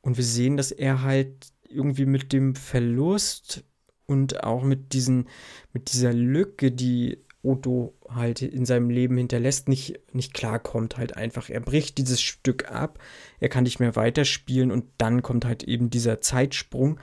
[0.00, 3.64] Und wir sehen, dass er halt irgendwie mit dem Verlust
[4.06, 5.28] und auch mit, diesen,
[5.72, 7.18] mit dieser Lücke, die
[7.48, 11.48] Otto halt in seinem Leben hinterlässt, nicht, nicht klarkommt halt einfach.
[11.48, 12.98] Er bricht dieses Stück ab,
[13.40, 17.00] er kann nicht mehr weiterspielen und dann kommt halt eben dieser Zeitsprung,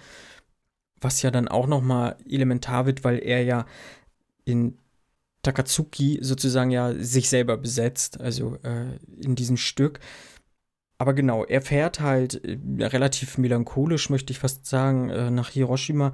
[1.02, 3.66] was ja dann auch nochmal elementar wird, weil er ja
[4.46, 4.78] in
[5.42, 10.00] Takatsuki sozusagen ja sich selber besetzt, also äh, in diesem Stück.
[10.98, 16.14] Aber genau, er fährt halt äh, relativ melancholisch, möchte ich fast sagen, äh, nach Hiroshima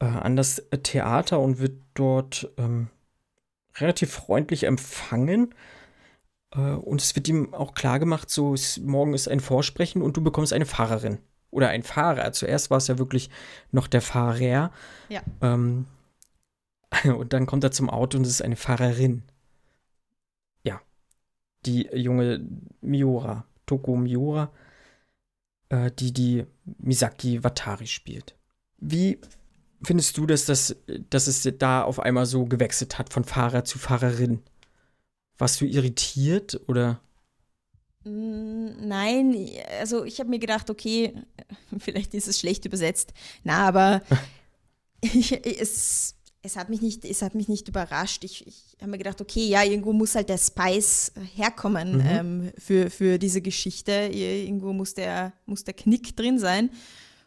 [0.00, 2.88] äh, an das Theater und wird dort ähm,
[3.76, 5.54] relativ freundlich empfangen.
[6.52, 10.16] Äh, und es wird ihm auch klar gemacht, so ist, morgen ist ein Vorsprechen und
[10.16, 11.18] du bekommst eine Fahrerin.
[11.50, 12.32] Oder ein Fahrer.
[12.32, 13.28] Zuerst war es ja wirklich
[13.72, 14.72] noch der Fahrer.
[15.08, 15.22] Ja.
[15.40, 15.86] Ähm,
[17.04, 19.22] und dann kommt er zum Auto und es ist eine Fahrerin.
[20.62, 20.80] Ja.
[21.66, 22.46] Die junge
[22.80, 24.52] Miura, Toko Miura,
[25.70, 26.46] äh, die die
[26.78, 28.36] Misaki Watari spielt.
[28.78, 29.18] Wie
[29.82, 30.76] findest du, dass, das,
[31.08, 34.42] dass es da auf einmal so gewechselt hat von Fahrer zu Fahrerin?
[35.38, 37.00] Warst du irritiert oder?
[38.04, 41.14] Mm, nein, also ich habe mir gedacht, okay,
[41.78, 43.12] vielleicht ist es schlecht übersetzt.
[43.42, 44.02] Na, aber
[45.00, 48.24] ich, es, es, hat mich nicht, es hat mich nicht überrascht.
[48.24, 52.06] Ich, ich habe mir gedacht, okay, ja, irgendwo muss halt der Spice herkommen mhm.
[52.06, 53.92] ähm, für, für diese Geschichte.
[54.12, 56.70] Irgendwo muss der, muss der Knick drin sein.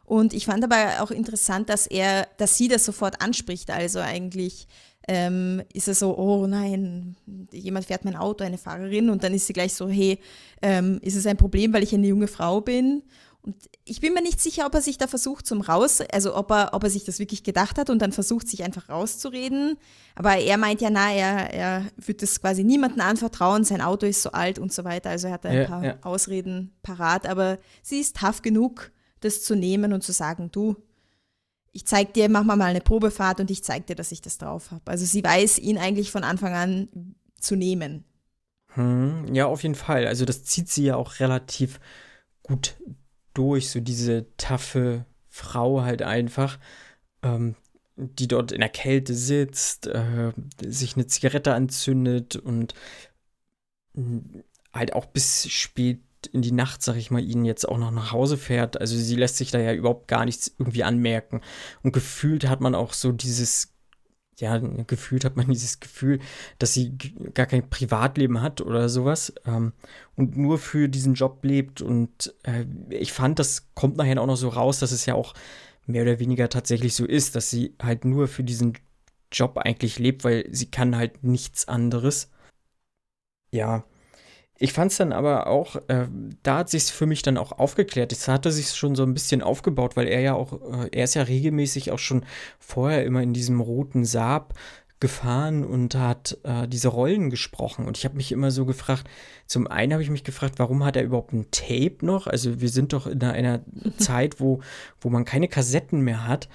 [0.06, 3.72] Und ich fand aber auch interessant, dass er, dass sie das sofort anspricht.
[3.72, 4.68] Also eigentlich
[5.08, 7.16] ähm, ist er so, oh nein,
[7.52, 10.20] jemand fährt mein Auto, eine Fahrerin, und dann ist sie gleich so, hey,
[10.62, 13.04] ähm, ist es ein Problem, weil ich eine junge Frau bin?
[13.42, 16.50] Und ich bin mir nicht sicher, ob er sich da versucht zum Raus, also ob
[16.52, 19.76] er, ob er sich das wirklich gedacht hat und dann versucht, sich einfach rauszureden.
[20.16, 24.22] Aber er meint ja, na, er, er wird das quasi niemandem anvertrauen, sein Auto ist
[24.22, 25.10] so alt und so weiter.
[25.10, 25.98] Also er hat ein ja, paar ja.
[26.04, 30.76] Ausreden parat, aber sie ist tough genug, das zu nehmen und zu sagen, du,
[31.72, 34.72] ich zeig dir, mach mal eine Probefahrt und ich zeig dir, dass ich das drauf
[34.72, 34.84] habe.
[34.86, 38.06] Also sie weiß ihn eigentlich von Anfang an zu nehmen.
[38.76, 40.08] Hm, ja, auf jeden Fall.
[40.08, 41.80] Also das zieht sie ja auch relativ
[42.44, 42.76] gut
[43.34, 46.60] durch, so diese taffe Frau halt einfach.
[47.24, 47.56] Ähm,
[47.96, 52.74] die dort in der Kälte sitzt, äh, sich eine Zigarette anzündet und
[53.94, 54.40] mm,
[54.74, 58.12] halt auch bis spät in die Nacht, sag ich mal, ihn jetzt auch noch nach
[58.12, 58.80] Hause fährt.
[58.80, 61.42] Also sie lässt sich da ja überhaupt gar nichts irgendwie anmerken.
[61.84, 63.74] Und gefühlt hat man auch so dieses
[64.40, 66.20] ja, gefühlt hat man dieses Gefühl,
[66.60, 66.98] dass sie
[67.34, 69.74] gar kein Privatleben hat oder sowas ähm,
[70.16, 71.82] und nur für diesen Job lebt.
[71.82, 75.34] Und äh, ich fand, das kommt nachher auch noch so raus, dass es ja auch
[75.86, 78.74] mehr oder weniger tatsächlich so ist, dass sie halt nur für diesen
[79.32, 82.30] Job eigentlich lebt, weil sie kann halt nichts anderes.
[83.52, 83.84] Ja,
[84.60, 86.08] ich fand es dann aber auch, äh,
[86.44, 88.12] da hat sich für mich dann auch aufgeklärt.
[88.12, 91.16] Es hatte sich schon so ein bisschen aufgebaut, weil er ja auch, äh, er ist
[91.16, 92.26] ja regelmäßig auch schon
[92.60, 94.54] vorher immer in diesem roten Saab
[95.00, 97.88] gefahren und hat äh, diese Rollen gesprochen.
[97.88, 99.04] Und ich habe mich immer so gefragt,
[99.48, 102.26] zum einen habe ich mich gefragt, warum hat er überhaupt ein Tape noch?
[102.26, 103.62] Also wir sind doch in einer, einer
[103.98, 104.62] Zeit, wo,
[105.02, 106.48] wo man keine Kassetten mehr hat.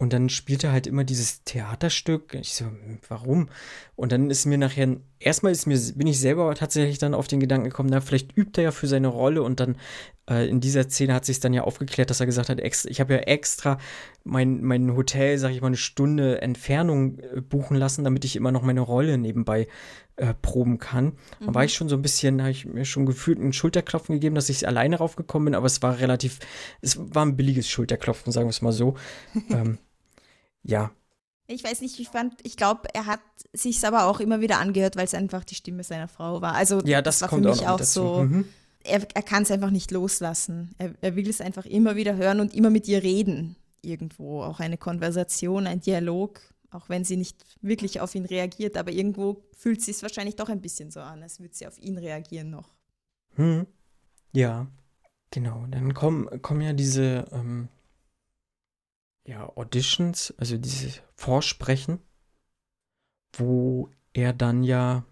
[0.00, 2.34] Und dann spielt er halt immer dieses Theaterstück.
[2.34, 2.66] Ich so,
[3.08, 3.48] warum?
[3.96, 7.40] Und dann ist mir nachher, erstmal ist mir, bin ich selber tatsächlich dann auf den
[7.40, 9.76] Gedanken gekommen, na, vielleicht übt er ja für seine Rolle und dann
[10.30, 13.00] äh, in dieser Szene hat sich dann ja aufgeklärt, dass er gesagt hat, extra, ich
[13.00, 13.78] habe ja extra
[14.22, 18.52] mein, mein Hotel, sag ich mal, eine Stunde Entfernung äh, buchen lassen, damit ich immer
[18.52, 19.66] noch meine Rolle nebenbei
[20.14, 21.06] äh, proben kann.
[21.40, 21.46] Mhm.
[21.46, 24.36] Da war ich schon so ein bisschen, habe ich mir schon gefühlt einen Schulterklopfen gegeben,
[24.36, 26.38] dass ich alleine raufgekommen bin, aber es war relativ,
[26.82, 28.94] es war ein billiges Schulterklopfen, sagen wir es mal so.
[29.50, 29.78] ähm,
[30.62, 30.90] ja.
[31.50, 33.20] Ich weiß nicht, ich fand, ich glaube, er hat
[33.54, 36.54] sich aber auch immer wieder angehört, weil es einfach die Stimme seiner Frau war.
[36.54, 38.24] Also ja, das, das war für mich auch, auch so.
[38.24, 38.46] Mhm.
[38.84, 40.74] Er, er kann es einfach nicht loslassen.
[40.76, 43.56] Er, er will es einfach immer wieder hören und immer mit ihr reden.
[43.80, 44.42] Irgendwo.
[44.42, 46.40] Auch eine Konversation, ein Dialog.
[46.70, 50.50] Auch wenn sie nicht wirklich auf ihn reagiert, aber irgendwo fühlt sie es wahrscheinlich doch
[50.50, 52.68] ein bisschen so an, als würde sie auf ihn reagieren noch.
[53.36, 53.66] Hm.
[54.32, 54.66] Ja,
[55.30, 55.64] genau.
[55.70, 57.68] Dann kommen, kommen ja diese ähm,
[59.28, 62.00] ja, Auditions, also dieses Vorsprechen,
[63.34, 65.04] wo er dann ja,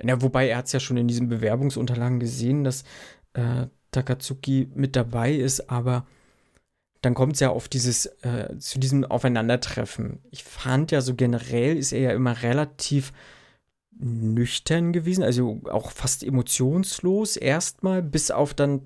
[0.00, 2.84] ja wobei er hat es ja schon in diesen Bewerbungsunterlagen gesehen, dass
[3.32, 6.06] äh, Takatsuki mit dabei ist, aber
[7.02, 10.20] dann kommt es ja auf dieses, äh, zu diesem Aufeinandertreffen.
[10.30, 13.12] Ich fand ja so generell ist er ja immer relativ
[13.98, 18.82] nüchtern gewesen, also auch fast emotionslos erstmal, bis auf dann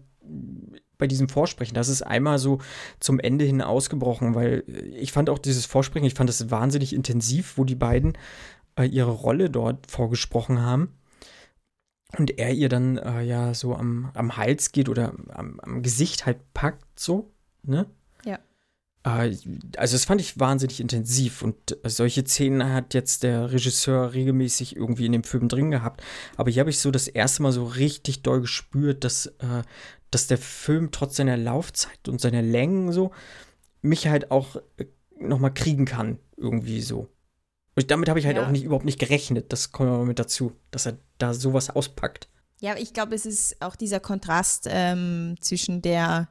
[0.99, 1.75] bei diesem Vorsprechen.
[1.75, 2.59] Das ist einmal so
[3.01, 7.57] zum Ende hin ausgebrochen, weil ich fand auch dieses Vorsprechen, ich fand es wahnsinnig intensiv,
[7.57, 8.17] wo die beiden
[8.77, 10.95] äh, ihre Rolle dort vorgesprochen haben.
[12.17, 16.27] Und er ihr dann äh, ja so am, am Hals geht oder am, am Gesicht
[16.27, 17.87] halt packt, so, ne?
[18.25, 18.39] Ja.
[19.05, 19.37] Äh,
[19.77, 25.07] also, das fand ich wahnsinnig intensiv und solche Szenen hat jetzt der Regisseur regelmäßig irgendwie
[25.07, 26.03] in dem Film drin gehabt.
[26.37, 29.63] Aber hier habe ich so das erste Mal so richtig doll gespürt, dass, äh,
[30.15, 33.11] dass der Film trotz seiner Laufzeit und seiner Längen so
[33.83, 34.87] mich halt auch äh,
[35.19, 37.09] noch mal kriegen kann, irgendwie so.
[37.75, 38.47] Und damit habe ich halt ja.
[38.47, 39.53] auch nicht, überhaupt nicht gerechnet.
[39.53, 42.29] Das kommt aber mit dazu, dass er da sowas auspackt.
[42.61, 46.29] Ja, ich glaube, es ist auch dieser Kontrast ähm, zwischen der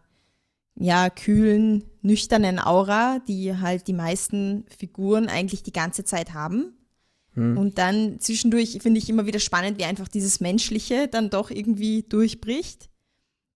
[0.75, 6.77] ja, kühlen, nüchternen Aura, die halt die meisten Figuren eigentlich die ganze Zeit haben.
[7.33, 7.57] Hm.
[7.57, 12.03] Und dann zwischendurch finde ich immer wieder spannend, wie einfach dieses Menschliche dann doch irgendwie
[12.03, 12.89] durchbricht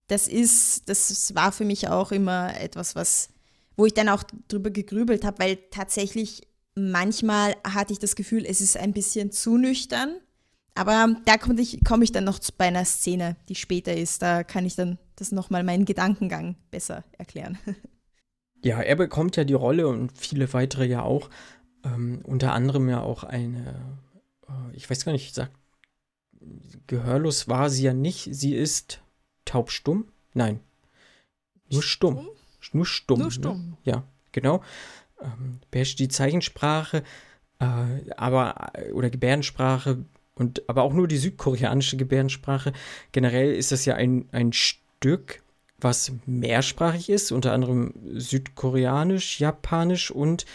[0.07, 3.29] das ist, das war für mich auch immer etwas, was,
[3.75, 6.41] wo ich dann auch drüber gegrübelt habe, weil tatsächlich
[6.75, 10.17] manchmal hatte ich das Gefühl, es ist ein bisschen zu nüchtern.
[10.75, 14.21] Aber da komme ich, komm ich dann noch bei einer Szene, die später ist.
[14.21, 17.57] Da kann ich dann das nochmal meinen Gedankengang besser erklären.
[18.63, 21.29] Ja, er bekommt ja die Rolle und viele weitere ja auch.
[21.85, 23.99] Ähm, unter anderem ja auch eine,
[24.47, 25.53] äh, ich weiß gar nicht, sagt,
[26.87, 28.29] gehörlos war sie ja nicht.
[28.31, 28.99] Sie ist
[29.47, 30.07] taubstumm?
[30.33, 30.59] Nein.
[31.71, 32.27] Nur stumm.
[32.73, 33.19] Nur stumm.
[33.19, 33.69] Nur stumm.
[33.69, 33.77] Ne?
[33.83, 34.61] Ja, genau.
[35.21, 37.03] Ähm, beherrscht die Zeichensprache,
[37.59, 37.65] äh,
[38.15, 40.05] aber, oder Gebärdensprache
[40.35, 42.73] und aber auch nur die südkoreanische Gebärdensprache.
[43.11, 45.41] Generell ist das ja ein, ein Stück,
[45.79, 50.45] was mehrsprachig ist, unter anderem südkoreanisch, japanisch und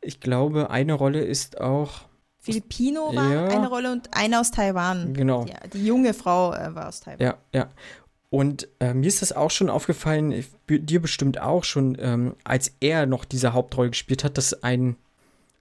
[0.00, 2.02] ich glaube, eine Rolle ist auch.
[2.38, 5.14] Filipino war ja, eine Rolle und eine aus Taiwan.
[5.14, 5.46] Genau.
[5.46, 7.20] Ja, die junge Frau äh, war aus Taiwan.
[7.20, 7.70] Ja, ja.
[8.32, 13.04] Und äh, mir ist das auch schon aufgefallen, dir bestimmt auch schon, ähm, als er
[13.04, 14.96] noch diese Hauptrolle gespielt hat, dass ein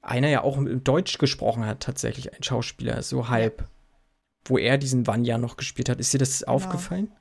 [0.02, 3.68] einer ja auch im Deutsch gesprochen hat, tatsächlich ein Schauspieler, so halb,
[4.46, 6.00] wo er diesen Vanya noch gespielt hat.
[6.00, 6.54] Ist dir das genau.
[6.54, 7.12] aufgefallen?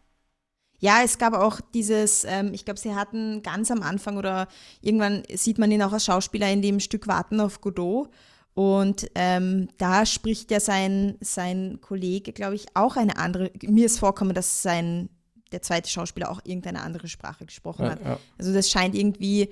[0.79, 4.47] Ja, es gab auch dieses, ähm, ich glaube, sie hatten ganz am Anfang oder
[4.83, 8.09] irgendwann sieht man ihn auch als Schauspieler in dem Stück Warten auf Godot.
[8.55, 13.51] Und ähm, da spricht ja sein, sein Kollege, glaube ich, auch eine andere.
[13.63, 15.09] Mir ist vorkommen, dass sein
[15.53, 18.05] der zweite Schauspieler auch irgendeine andere Sprache gesprochen ja, hat.
[18.05, 18.19] Ja.
[18.39, 19.51] Also das scheint irgendwie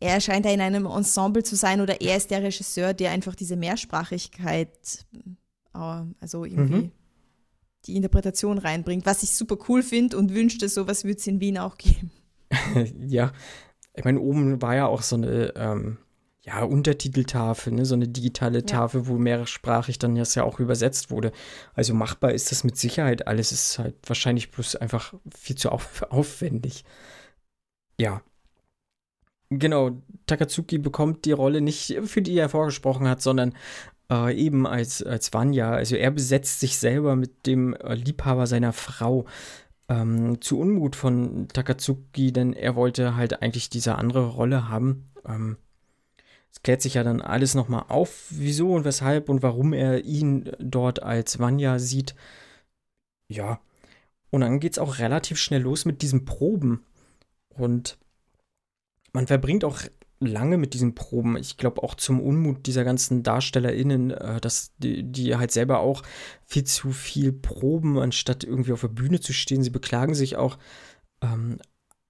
[0.00, 3.34] er scheint da in einem Ensemble zu sein oder er ist der Regisseur, der einfach
[3.34, 5.04] diese Mehrsprachigkeit,
[5.74, 6.92] äh, also irgendwie mhm.
[7.84, 11.58] die Interpretation reinbringt, was ich super cool finde und wünschte, sowas würde es in Wien
[11.58, 12.10] auch geben.
[13.06, 13.32] ja,
[13.94, 15.98] ich meine, oben war ja auch so eine ähm,
[16.42, 17.84] ja, Untertiteltafel, ne?
[17.84, 19.06] so eine digitale Tafel, ja.
[19.08, 21.32] wo mehrsprachig dann das ja auch übersetzt wurde.
[21.74, 23.52] Also machbar ist das mit Sicherheit alles.
[23.52, 26.84] Ist halt wahrscheinlich bloß einfach viel zu auf aufwendig.
[28.00, 28.22] Ja.
[29.50, 33.52] Genau, Takatsuki bekommt die Rolle nicht, für die er vorgesprochen hat, sondern
[34.10, 35.72] äh, eben als, als Vanya.
[35.72, 39.26] Also er besetzt sich selber mit dem äh, Liebhaber seiner Frau.
[39.88, 45.10] Ähm, zu Unmut von Takatsuki, denn er wollte halt eigentlich diese andere Rolle haben.
[45.26, 45.56] Ähm,
[46.52, 50.50] es klärt sich ja dann alles nochmal auf, wieso und weshalb und warum er ihn
[50.58, 52.14] dort als Vanya sieht.
[53.28, 53.60] Ja.
[54.30, 56.84] Und dann geht es auch relativ schnell los mit diesen Proben.
[57.48, 57.98] Und
[59.12, 59.80] man verbringt auch
[60.20, 61.36] lange mit diesen Proben.
[61.36, 66.02] Ich glaube auch zum Unmut dieser ganzen DarstellerInnen, äh, dass die, die, halt selber auch
[66.44, 69.62] viel zu viel proben, anstatt irgendwie auf der Bühne zu stehen.
[69.62, 70.58] Sie beklagen sich auch.
[71.22, 71.58] Ähm,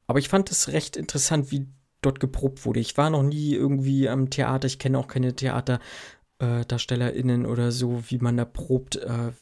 [0.06, 1.68] aber ich fand es recht interessant, wie
[2.02, 2.80] dort geprobt wurde.
[2.80, 8.02] Ich war noch nie irgendwie am Theater, ich kenne auch keine TheaterdarstellerInnen äh, oder so,
[8.08, 8.96] wie man da probt.
[8.96, 9.32] Äh,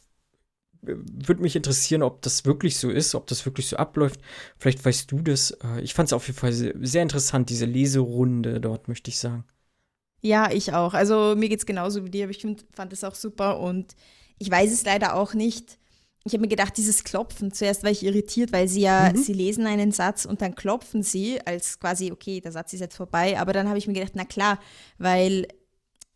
[0.80, 4.20] würde mich interessieren, ob das wirklich so ist, ob das wirklich so abläuft.
[4.58, 5.50] Vielleicht weißt du das.
[5.50, 9.44] Äh, ich fand es auf jeden Fall sehr interessant, diese Leserunde dort, möchte ich sagen.
[10.20, 10.94] Ja, ich auch.
[10.94, 13.94] Also mir geht es genauso wie dir, aber ich fand es auch super und
[14.38, 15.78] ich weiß es leider auch nicht,
[16.24, 19.16] ich habe mir gedacht, dieses Klopfen, zuerst war ich irritiert, weil sie ja, mhm.
[19.16, 22.96] sie lesen einen Satz und dann klopfen sie, als quasi, okay, der Satz ist jetzt
[22.96, 24.58] vorbei, aber dann habe ich mir gedacht, na klar,
[24.98, 25.46] weil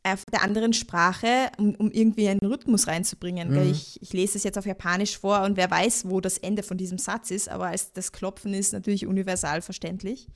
[0.04, 3.50] auf der anderen Sprache, um, um irgendwie einen Rhythmus reinzubringen.
[3.50, 3.70] Mhm.
[3.70, 6.76] Ich, ich, lese es jetzt auf Japanisch vor und wer weiß, wo das Ende von
[6.76, 10.26] diesem Satz ist, aber als das Klopfen ist natürlich universal verständlich.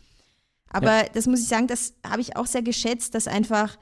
[0.68, 1.08] Aber ja.
[1.12, 3.76] das muss ich sagen, das habe ich auch sehr geschätzt, dass einfach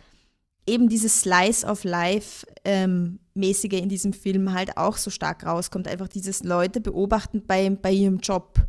[0.66, 5.88] eben dieses Slice of Life ähm, mäßige in diesem Film halt auch so stark rauskommt.
[5.88, 8.66] Einfach dieses Leute beobachten bei, bei ihrem Job,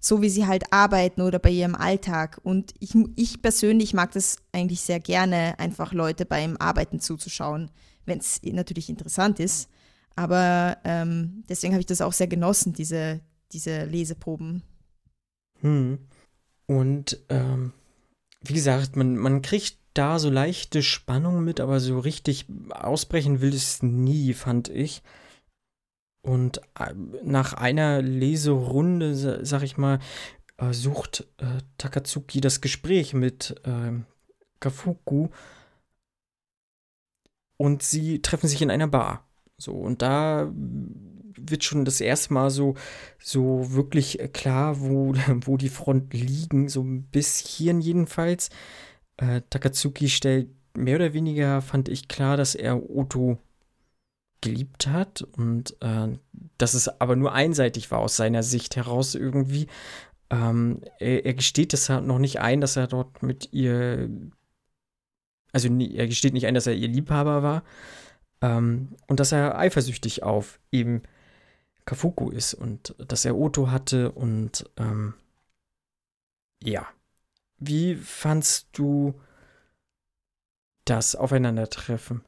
[0.00, 2.40] so wie sie halt arbeiten oder bei ihrem Alltag.
[2.42, 7.70] Und ich, ich persönlich mag das eigentlich sehr gerne, einfach Leute beim Arbeiten zuzuschauen,
[8.04, 9.68] wenn es natürlich interessant ist.
[10.16, 13.20] Aber ähm, deswegen habe ich das auch sehr genossen, diese,
[13.52, 14.62] diese Leseproben.
[15.60, 15.98] Hm.
[16.66, 17.72] Und ähm,
[18.42, 23.52] wie gesagt, man, man kriegt da so leichte Spannung mit, aber so richtig ausbrechen will
[23.52, 25.02] es nie, fand ich.
[26.22, 29.98] Und äh, nach einer Leserunde, sag ich mal,
[30.58, 33.92] äh, sucht äh, Takatsuki das Gespräch mit äh,
[34.60, 35.28] Kafuku
[37.56, 39.28] und sie treffen sich in einer Bar.
[39.56, 42.74] So, und da wird schon das erste Mal so,
[43.18, 48.50] so wirklich klar, wo, wo die Front liegen, so bis hierhin jedenfalls.
[49.18, 53.38] Äh, Takatsuki stellt mehr oder weniger, fand ich klar, dass er Oto
[54.40, 56.16] geliebt hat und äh,
[56.58, 59.66] dass es aber nur einseitig war aus seiner Sicht heraus irgendwie.
[60.30, 64.08] Ähm, er, er, gesteht deshalb noch nicht ein, dass er dort mit ihr,
[65.52, 67.64] also er gesteht nicht ein, dass er ihr Liebhaber war
[68.42, 71.02] ähm, und dass er eifersüchtig auf eben
[71.86, 75.14] Kafuku ist und dass er Oto hatte und ähm,
[76.62, 76.86] ja.
[77.58, 79.14] Wie fandst du
[80.84, 82.22] das Aufeinandertreffen?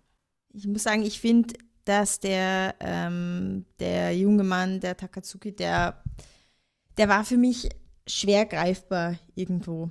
[0.53, 6.03] Ich muss sagen, ich finde, dass der, ähm, der junge Mann, der Takatsuki, der,
[6.97, 7.69] der war für mich
[8.07, 9.91] schwer greifbar irgendwo.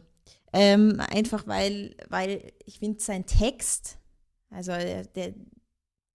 [0.52, 3.98] Ähm, einfach weil, weil ich finde, sein Text,
[4.50, 5.34] also der, der,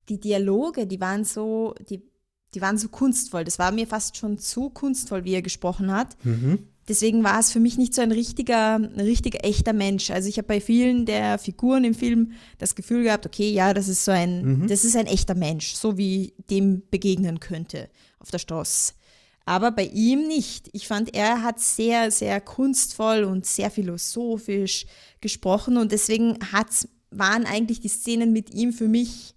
[0.09, 2.03] die Dialoge, die waren so, die,
[2.53, 3.45] die waren so kunstvoll.
[3.45, 6.17] Das war mir fast schon zu kunstvoll, wie er gesprochen hat.
[6.25, 10.11] Mhm deswegen war es für mich nicht so ein richtiger, ein richtiger echter Mensch.
[10.11, 13.89] Also ich habe bei vielen der Figuren im Film das Gefühl gehabt, okay, ja, das
[13.89, 14.67] ist so ein, mhm.
[14.69, 18.95] das ist ein echter Mensch, so wie dem begegnen könnte auf der Straße.
[19.47, 20.71] Aber bei ihm nicht.
[20.73, 24.87] Ich fand, er hat sehr, sehr kunstvoll und sehr philosophisch
[25.21, 29.35] gesprochen und deswegen hat's, waren eigentlich die Szenen mit ihm für mich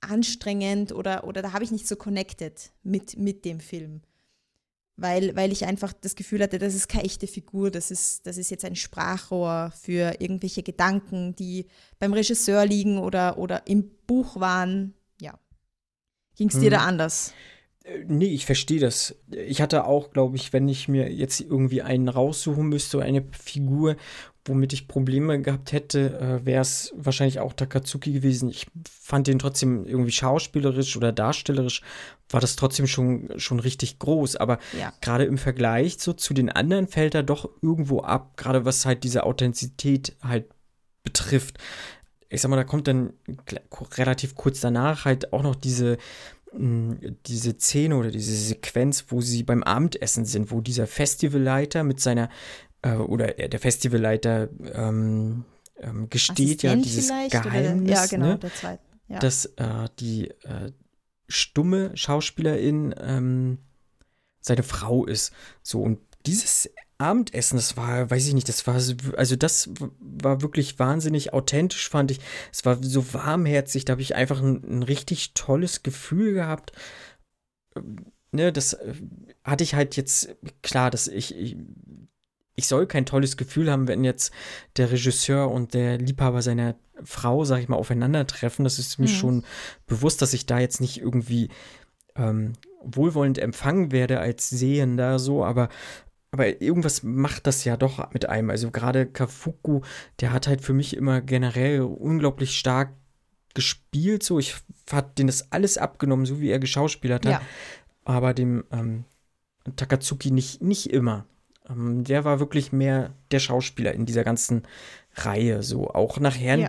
[0.00, 4.02] anstrengend oder, oder da habe ich nicht so connected mit, mit dem Film
[4.96, 8.36] weil, weil ich einfach das Gefühl hatte, das ist keine echte Figur, das ist, das
[8.36, 11.66] ist jetzt ein Sprachrohr für irgendwelche Gedanken, die
[11.98, 14.94] beim Regisseur liegen oder, oder im Buch waren.
[15.20, 15.38] Ja.
[16.36, 16.70] Ging es dir hm.
[16.70, 17.34] da anders?
[17.84, 19.16] Äh, nee, ich verstehe das.
[19.30, 23.96] Ich hatte auch, glaube ich, wenn ich mir jetzt irgendwie einen raussuchen müsste, eine Figur,
[24.46, 28.50] womit ich Probleme gehabt hätte, äh, wäre es wahrscheinlich auch Takatsuki gewesen.
[28.50, 31.82] Ich fand den trotzdem irgendwie schauspielerisch oder darstellerisch
[32.28, 34.36] war das trotzdem schon, schon richtig groß.
[34.36, 34.92] Aber ja.
[35.00, 39.04] gerade im Vergleich so zu den anderen fällt er doch irgendwo ab, gerade was halt
[39.04, 40.46] diese Authentizität halt
[41.02, 41.58] betrifft.
[42.28, 43.12] Ich sag mal, da kommt dann
[43.96, 45.98] relativ kurz danach halt auch noch diese,
[46.52, 52.00] mh, diese Szene oder diese Sequenz, wo sie beim Abendessen sind, wo dieser Festivalleiter mit
[52.00, 52.28] seiner,
[52.84, 55.44] äh, oder der Festivalleiter ähm,
[55.80, 58.82] ähm, gesteht ja dieses Geheimnis, ja, genau, ne, der zweite.
[59.08, 59.18] Ja.
[59.18, 60.72] dass äh, die äh,
[61.28, 63.58] stumme Schauspielerin ähm,
[64.40, 65.32] seine Frau ist.
[65.62, 68.76] So, und dieses Abendessen, das war, weiß ich nicht, das war,
[69.16, 69.68] also das
[69.98, 72.20] war wirklich wahnsinnig authentisch, fand ich.
[72.50, 76.72] Es war so warmherzig, da habe ich einfach ein, ein, richtig tolles Gefühl gehabt.
[78.32, 78.94] Ne, das äh,
[79.42, 81.56] hatte ich halt jetzt, klar, dass ich, ich,
[82.56, 84.32] ich soll kein tolles Gefühl haben, wenn jetzt
[84.76, 88.64] der Regisseur und der Liebhaber seiner Frau, sag ich mal, aufeinandertreffen.
[88.64, 89.12] Das ist mir mhm.
[89.12, 89.44] schon
[89.86, 91.50] bewusst, dass ich da jetzt nicht irgendwie
[92.16, 92.52] ähm,
[92.84, 95.68] wohlwollend empfangen werde als Sehender so, aber
[96.30, 98.50] aber irgendwas macht das ja doch mit einem.
[98.50, 99.82] Also gerade Kafuku,
[100.18, 102.92] der hat halt für mich immer generell unglaublich stark
[103.54, 104.24] gespielt.
[104.24, 104.56] So, ich
[104.90, 107.34] hat den das alles abgenommen, so wie er geschauspielert hat.
[107.34, 107.42] Ja.
[108.04, 109.04] Aber dem ähm,
[109.76, 111.24] Takatsuki nicht, nicht immer.
[111.68, 114.62] Ähm, der war wirklich mehr der Schauspieler in dieser ganzen
[115.14, 115.62] Reihe.
[115.62, 116.68] So, auch nachher ja.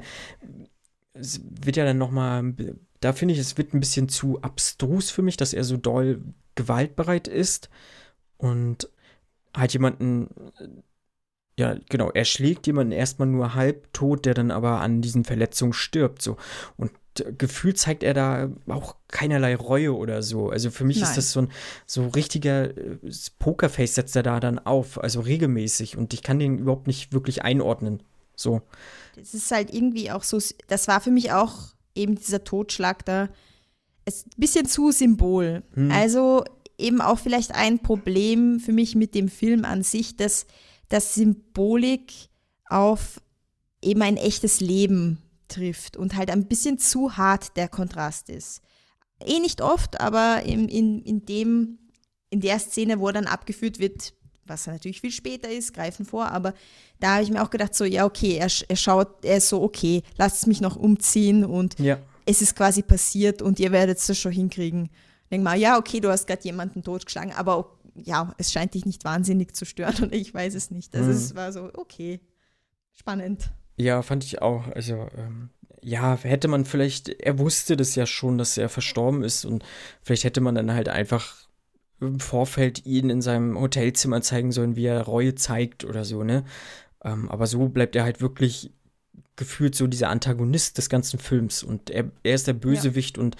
[1.13, 2.53] wird ja dann noch mal,
[2.99, 6.21] da finde ich, es wird ein bisschen zu abstrus für mich, dass er so doll
[6.55, 7.69] gewaltbereit ist.
[8.37, 8.89] Und
[9.55, 10.29] halt jemanden,
[11.57, 15.73] ja, genau, er schlägt jemanden erstmal nur halb tot, der dann aber an diesen Verletzungen
[15.73, 16.37] stirbt, so.
[16.75, 16.91] Und
[17.37, 20.49] gefühlt zeigt er da auch keinerlei Reue oder so.
[20.49, 21.09] Also für mich Nein.
[21.09, 21.51] ist das so ein
[21.85, 22.97] so richtiger äh,
[23.39, 27.43] Pokerface setzt er da dann auf, also regelmäßig und ich kann den überhaupt nicht wirklich
[27.43, 28.03] einordnen.
[28.35, 28.61] So.
[29.15, 31.53] Das ist halt irgendwie auch so, das war für mich auch
[31.95, 33.29] eben dieser Totschlag da,
[34.05, 35.63] ist ein bisschen zu Symbol.
[35.73, 35.91] Hm.
[35.91, 36.43] Also
[36.77, 40.45] eben auch vielleicht ein Problem für mich mit dem Film an sich, dass
[40.89, 42.11] das Symbolik
[42.67, 43.21] auf
[43.81, 48.61] eben ein echtes Leben trifft und halt ein bisschen zu hart der Kontrast ist.
[49.25, 51.79] Eh nicht oft, aber in, in, in, dem,
[52.29, 54.13] in der Szene, wo er dann abgeführt wird,
[54.45, 56.53] was natürlich viel später ist, greifen vor, aber
[56.99, 59.61] da habe ich mir auch gedacht, so, ja, okay, er, er schaut, er ist so,
[59.63, 61.97] okay, lasst mich noch umziehen und ja.
[62.25, 64.89] es ist quasi passiert und ihr werdet es schon hinkriegen
[65.31, 69.03] denke mal, ja, okay, du hast gerade jemanden totgeschlagen, aber ja, es scheint dich nicht
[69.05, 70.95] wahnsinnig zu stören und ich weiß es nicht.
[70.95, 71.15] Also mhm.
[71.15, 72.19] es war so, okay,
[72.91, 73.51] spannend.
[73.77, 74.67] Ja, fand ich auch.
[74.67, 75.49] Also, ähm,
[75.81, 79.63] ja, hätte man vielleicht, er wusste das ja schon, dass er verstorben ist und
[80.01, 81.35] vielleicht hätte man dann halt einfach
[81.99, 86.43] im Vorfeld ihn in seinem Hotelzimmer zeigen sollen, wie er Reue zeigt oder so, ne?
[87.03, 88.71] Ähm, aber so bleibt er halt wirklich
[89.35, 93.23] gefühlt so dieser Antagonist des ganzen Films und er, er ist der Bösewicht ja.
[93.23, 93.35] und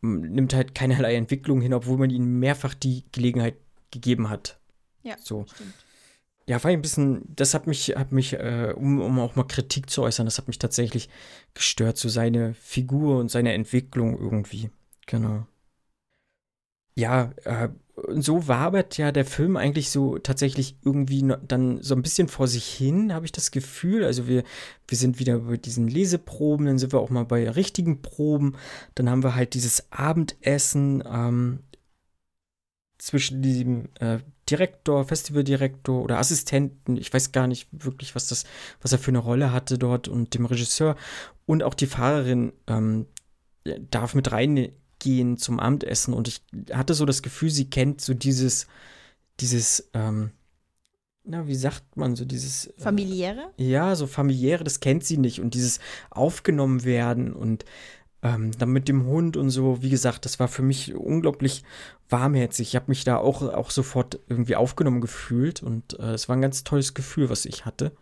[0.00, 3.56] nimmt halt keinerlei Entwicklung hin, obwohl man ihnen mehrfach die Gelegenheit
[3.90, 4.58] gegeben hat.
[5.02, 5.46] Ja, so.
[5.54, 5.74] stimmt.
[6.48, 9.90] Ja, war ein bisschen, das hat mich, hat mich, äh, um, um auch mal Kritik
[9.90, 11.10] zu äußern, das hat mich tatsächlich
[11.52, 14.70] gestört, so seine Figur und seine Entwicklung irgendwie.
[15.06, 15.46] Genau.
[16.94, 17.68] Ja, äh,
[18.16, 22.64] so wabert ja der Film eigentlich so tatsächlich irgendwie dann so ein bisschen vor sich
[22.66, 24.04] hin, habe ich das Gefühl.
[24.04, 24.42] Also wir,
[24.86, 28.56] wir sind wieder bei diesen Leseproben, dann sind wir auch mal bei richtigen Proben.
[28.94, 31.60] Dann haben wir halt dieses Abendessen ähm,
[32.98, 34.20] zwischen diesem äh,
[34.50, 38.44] Direktor, Festivaldirektor oder Assistenten, ich weiß gar nicht wirklich, was das,
[38.80, 40.96] was er für eine Rolle hatte dort und dem Regisseur.
[41.46, 43.06] Und auch die Fahrerin ähm,
[43.90, 46.14] darf mit rein gehen zum Abendessen.
[46.14, 46.42] Und ich
[46.72, 48.66] hatte so das Gefühl, sie kennt so dieses,
[49.40, 50.32] dieses, ähm,
[51.24, 53.52] na, wie sagt man so dieses äh, familiäre?
[53.58, 55.40] Ja, so familiäre, das kennt sie nicht.
[55.40, 55.78] Und dieses
[56.10, 57.64] aufgenommen werden und
[58.22, 61.62] ähm, dann mit dem Hund und so, wie gesagt, das war für mich unglaublich
[62.08, 62.68] warmherzig.
[62.68, 66.42] Ich habe mich da auch, auch sofort irgendwie aufgenommen gefühlt und äh, es war ein
[66.42, 67.92] ganz tolles Gefühl, was ich hatte.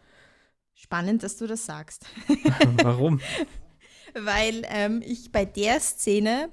[0.75, 2.07] Spannend, dass du das sagst.
[2.83, 3.21] Warum?
[4.15, 6.51] Weil ähm, ich bei der Szene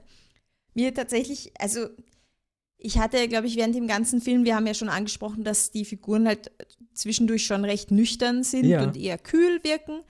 [0.73, 1.87] mir tatsächlich, also
[2.77, 5.85] ich hatte, glaube ich, während dem ganzen Film, wir haben ja schon angesprochen, dass die
[5.85, 6.51] Figuren halt
[6.93, 8.83] zwischendurch schon recht nüchtern sind ja.
[8.83, 10.01] und eher kühl wirken.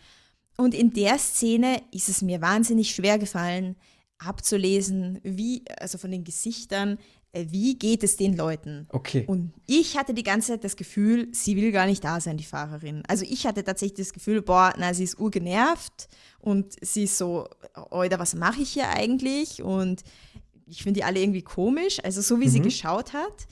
[0.58, 3.76] Und in der Szene ist es mir wahnsinnig schwer gefallen,
[4.20, 6.98] abzulesen, wie, also von den Gesichtern,
[7.34, 8.88] äh, wie geht es den Leuten?
[8.90, 9.26] Okay.
[9.28, 12.44] Und ich hatte die ganze Zeit das Gefühl, sie will gar nicht da sein, die
[12.44, 13.04] Fahrerin.
[13.08, 16.08] Also ich hatte tatsächlich das Gefühl, boah, na, sie ist urgenervt
[16.40, 19.64] und sie ist so, Alter, was mache ich hier eigentlich?
[19.64, 20.04] Und
[20.68, 22.52] ich finde die alle irgendwie komisch, also so wie mhm.
[22.52, 23.48] sie geschaut hat.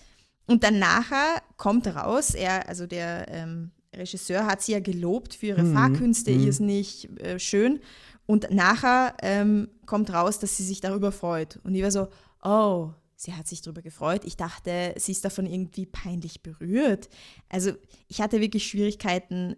[0.46, 5.48] Und dann nachher kommt raus, er, also der ähm, Regisseur hat sie ja gelobt für
[5.48, 5.74] ihre mhm.
[5.74, 6.44] Fahrkünste, mhm.
[6.44, 7.80] ihr ist nicht äh, schön.
[8.26, 11.60] Und nachher ähm, kommt raus, dass sie sich darüber freut.
[11.64, 12.08] Und ich war so,
[12.44, 14.24] oh, sie hat sich darüber gefreut.
[14.26, 17.10] Ich dachte, sie ist davon irgendwie peinlich berührt.
[17.50, 17.72] Also
[18.08, 19.56] ich hatte wirklich Schwierigkeiten,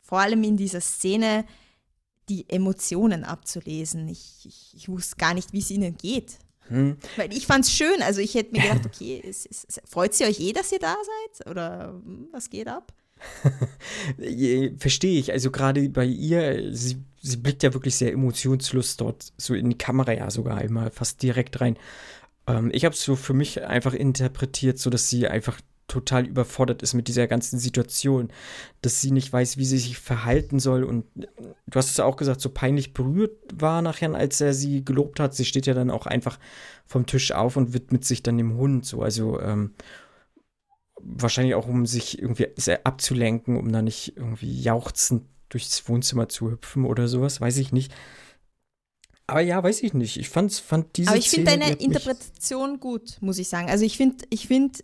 [0.00, 1.44] vor allem in dieser Szene,
[2.28, 4.08] die Emotionen abzulesen.
[4.08, 6.38] Ich, ich, ich wusste gar nicht, wie es ihnen geht.
[6.68, 6.96] Hm.
[7.16, 8.02] Weil ich fand es schön.
[8.02, 10.78] Also ich hätte mir gedacht, okay, es, es, es, freut sie euch eh, dass ihr
[10.78, 11.50] da seid?
[11.50, 12.92] Oder hm, was geht ab?
[14.78, 15.32] Verstehe ich.
[15.32, 19.78] Also gerade bei ihr, sie, sie blickt ja wirklich sehr emotionslos dort so in die
[19.78, 21.76] Kamera ja sogar einmal fast direkt rein.
[22.46, 25.60] Ähm, ich habe es so für mich einfach interpretiert, so dass sie einfach
[25.90, 28.28] total überfordert ist mit dieser ganzen Situation,
[28.80, 32.16] dass sie nicht weiß, wie sie sich verhalten soll und du hast es ja auch
[32.16, 35.34] gesagt, so peinlich berührt war nachher, als er sie gelobt hat.
[35.34, 36.38] Sie steht ja dann auch einfach
[36.86, 39.72] vom Tisch auf und widmet sich dann dem Hund, so also ähm,
[41.02, 42.48] wahrscheinlich auch um sich irgendwie
[42.84, 47.92] abzulenken, um da nicht irgendwie jauchzend durchs Wohnzimmer zu hüpfen oder sowas, weiß ich nicht.
[49.26, 50.16] Aber ja, weiß ich nicht.
[50.16, 53.68] Ich fand's, fand diese Aber ich finde deine Interpretation gut, muss ich sagen.
[53.68, 54.80] Also ich finde, ich finde,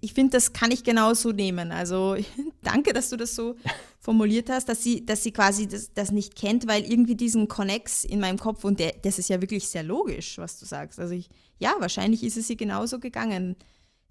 [0.00, 1.72] ich finde, das kann ich genauso nehmen.
[1.72, 2.16] Also
[2.62, 3.56] danke, dass du das so
[4.00, 8.04] formuliert hast, dass sie, dass sie quasi das, das nicht kennt, weil irgendwie diesen Connex
[8.04, 11.00] in meinem Kopf und der, das ist ja wirklich sehr logisch, was du sagst.
[11.00, 13.56] Also ich, ja, wahrscheinlich ist es ihr genauso gegangen.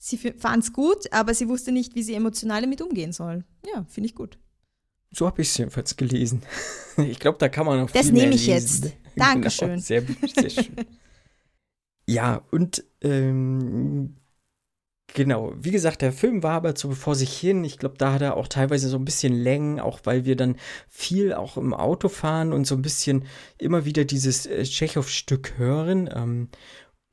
[0.05, 3.45] Sie fand es gut, aber sie wusste nicht, wie sie emotional damit umgehen soll.
[3.65, 4.37] Ja, finde ich gut.
[5.11, 6.41] So habe ich es jedenfalls gelesen.
[6.97, 8.83] Ich glaube, da kann man noch Das nehme ich lesen.
[8.83, 8.97] jetzt.
[9.15, 9.69] Genau, Dankeschön.
[9.69, 10.03] Genau, sehr,
[10.35, 10.75] sehr schön.
[12.05, 14.17] ja, und ähm,
[15.13, 17.63] genau, wie gesagt, der Film war aber so vor sich hin.
[17.63, 20.57] Ich glaube, da hat er auch teilweise so ein bisschen Längen, auch weil wir dann
[20.89, 23.23] viel auch im Auto fahren und so ein bisschen
[23.57, 26.09] immer wieder dieses äh, Tschechow-Stück hören.
[26.13, 26.49] Ähm,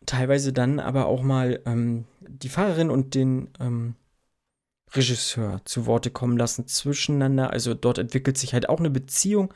[0.06, 3.94] teilweise dann aber auch mal ähm, die Fahrerin und den ähm,
[4.92, 7.50] Regisseur zu Worte kommen lassen zwischeneinander.
[7.50, 9.52] Also dort entwickelt sich halt auch eine Beziehung,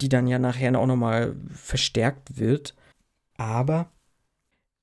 [0.00, 2.74] die dann ja nachher auch nochmal verstärkt wird.
[3.36, 3.90] Aber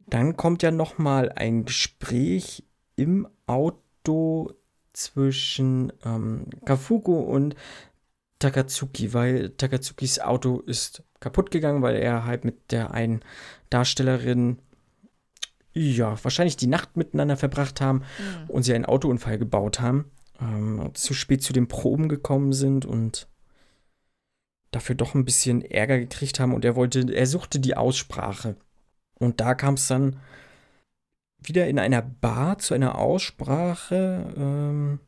[0.08, 2.64] dann kommt ja nochmal ein Gespräch
[2.96, 4.54] im Auto
[4.94, 7.56] zwischen ähm, Kafuku und
[8.40, 13.22] Takatsuki, weil Takatsukis Auto ist kaputt gegangen, weil er halt mit der einen
[13.70, 14.60] Darstellerin
[15.74, 18.50] ja, wahrscheinlich die Nacht miteinander verbracht haben mhm.
[18.50, 20.12] und sie einen Autounfall gebaut haben,
[20.42, 23.28] ähm, zu spät zu den Proben gekommen sind und
[24.72, 28.56] dafür doch ein bisschen Ärger gekriegt haben und er wollte, er suchte die Aussprache.
[29.20, 30.20] Und da kam es dann
[31.40, 34.34] wieder in einer Bar zu einer Aussprache.
[34.38, 35.00] Ähm,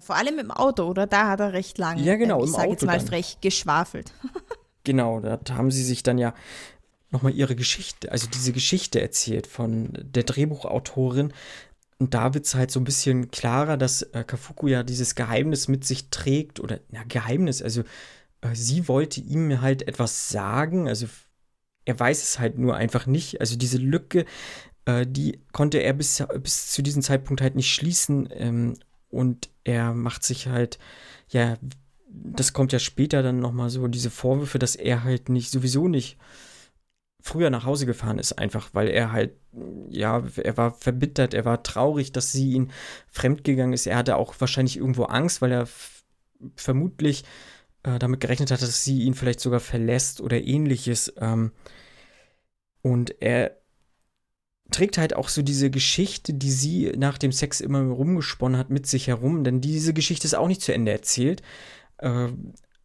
[0.00, 1.06] vor allem im Auto, oder?
[1.06, 4.12] Da hat er recht lange, ja, genau, äh, ich sage jetzt mal frech, geschwafelt.
[4.84, 6.34] genau, da haben sie sich dann ja
[7.10, 11.32] nochmal ihre Geschichte, also diese Geschichte erzählt von der Drehbuchautorin.
[11.98, 15.66] Und da wird es halt so ein bisschen klarer, dass äh, Kafuku ja dieses Geheimnis
[15.66, 17.82] mit sich trägt, oder ja, Geheimnis, also
[18.40, 21.06] äh, sie wollte ihm halt etwas sagen, also
[21.84, 23.40] er weiß es halt nur einfach nicht.
[23.40, 24.26] Also diese Lücke,
[24.84, 28.28] äh, die konnte er bis, bis zu diesem Zeitpunkt halt nicht schließen.
[28.32, 28.74] Ähm,
[29.08, 30.78] und er macht sich halt,
[31.30, 31.56] ja,
[32.10, 36.18] das kommt ja später dann nochmal so, diese Vorwürfe, dass er halt nicht, sowieso nicht
[37.20, 39.32] früher nach Hause gefahren ist, einfach weil er halt,
[39.88, 42.70] ja, er war verbittert, er war traurig, dass sie ihn
[43.08, 43.86] fremdgegangen ist.
[43.86, 45.68] Er hatte auch wahrscheinlich irgendwo Angst, weil er
[46.54, 47.24] vermutlich
[47.82, 51.12] äh, damit gerechnet hat, dass sie ihn vielleicht sogar verlässt oder ähnliches.
[51.18, 51.52] Ähm,
[52.82, 53.56] und er
[54.70, 58.86] trägt halt auch so diese Geschichte, die sie nach dem Sex immer rumgesponnen hat, mit
[58.86, 61.42] sich herum, denn diese Geschichte ist auch nicht zu Ende erzählt.
[61.98, 62.28] Äh,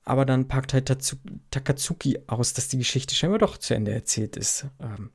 [0.04, 0.92] aber dann packt halt
[1.52, 4.66] Takatsuki aus, dass die Geschichte scheinbar doch zu Ende erzählt ist.
[4.80, 5.12] Ähm,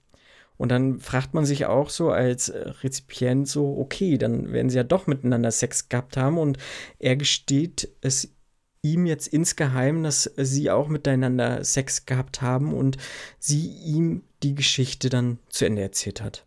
[0.57, 4.77] und dann fragt man sich auch so als äh, Rezipient so, okay, dann werden sie
[4.77, 6.59] ja doch miteinander Sex gehabt haben und
[6.99, 8.35] er gesteht es
[8.83, 12.97] ihm jetzt insgeheim, dass sie auch miteinander Sex gehabt haben und
[13.39, 16.47] sie ihm die Geschichte dann zu Ende erzählt hat.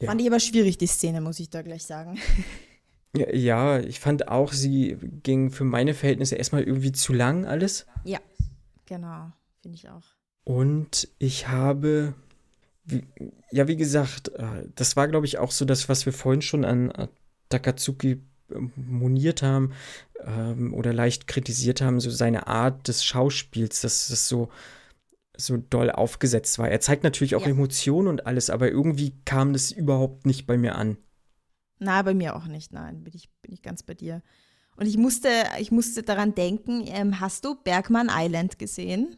[0.00, 0.08] Ja.
[0.08, 2.18] Fand ich aber schwierig, die Szene, muss ich da gleich sagen.
[3.14, 7.86] Ja, ich fand auch, sie ging für meine Verhältnisse erstmal irgendwie zu lang alles.
[8.04, 8.20] Ja,
[8.86, 10.04] genau, finde ich auch.
[10.44, 12.14] Und ich habe,
[12.84, 13.04] wie,
[13.50, 16.64] ja, wie gesagt, äh, das war, glaube ich, auch so das, was wir vorhin schon
[16.64, 16.90] an
[17.50, 19.72] Takatsuki ähm, moniert haben
[20.24, 24.48] ähm, oder leicht kritisiert haben, so seine Art des Schauspiels, dass das so,
[25.36, 26.70] so doll aufgesetzt war.
[26.70, 27.50] Er zeigt natürlich auch ja.
[27.50, 30.96] Emotionen und alles, aber irgendwie kam das überhaupt nicht bei mir an.
[31.82, 32.72] Na, bei mir auch nicht.
[32.72, 34.22] Nein, bin ich, bin ich ganz bei dir.
[34.76, 35.28] Und ich musste,
[35.58, 39.16] ich musste daran denken, ähm, hast du Bergman Island gesehen?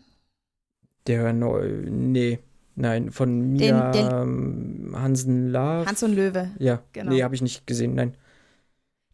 [1.07, 2.39] Der neu, nee,
[2.75, 5.87] nein, von Mia den, den, Hansen Love.
[5.87, 6.51] Hans und Löwe.
[6.59, 7.13] Ja, genau.
[7.13, 8.17] Nee, habe ich nicht gesehen, nein.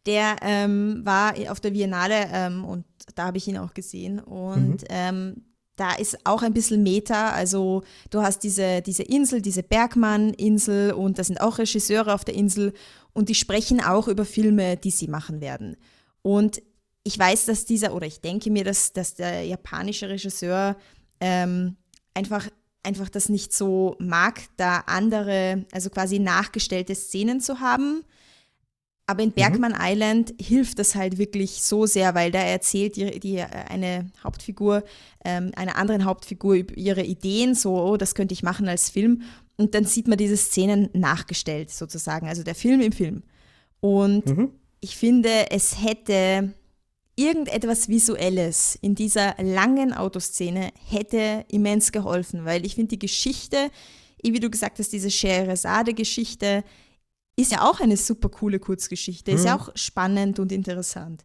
[0.05, 4.19] Der ähm, war auf der Biennale ähm, und da habe ich ihn auch gesehen.
[4.19, 4.87] Und mhm.
[4.89, 5.43] ähm,
[5.75, 7.31] da ist auch ein bisschen Meta.
[7.31, 12.35] Also du hast diese, diese Insel, diese Bergmann-Insel und da sind auch Regisseure auf der
[12.35, 12.73] Insel
[13.13, 15.77] und die sprechen auch über Filme, die sie machen werden.
[16.21, 16.61] Und
[17.03, 20.77] ich weiß, dass dieser, oder ich denke mir, dass, dass der japanische Regisseur
[21.19, 21.75] ähm,
[22.13, 22.47] einfach,
[22.83, 28.03] einfach das nicht so mag, da andere, also quasi nachgestellte Szenen zu haben.
[29.07, 29.33] Aber in mhm.
[29.33, 29.79] Bergman mhm.
[29.81, 34.83] Island hilft das halt wirklich so sehr, weil da erzählt die, die eine Hauptfigur
[35.25, 39.23] ähm, einer anderen Hauptfigur über ihre Ideen, so, oh, das könnte ich machen als Film.
[39.61, 43.21] Und dann sieht man diese Szenen nachgestellt, sozusagen, also der Film im Film.
[43.79, 44.49] Und mhm.
[44.79, 46.53] ich finde, es hätte
[47.15, 53.69] irgendetwas Visuelles in dieser langen Autoszene hätte immens geholfen, weil ich finde die Geschichte,
[54.23, 56.63] wie du gesagt hast, diese Scheherazade-Geschichte
[57.35, 59.61] ist ja auch eine super coole Kurzgeschichte, ist ja mhm.
[59.61, 61.23] auch spannend und interessant.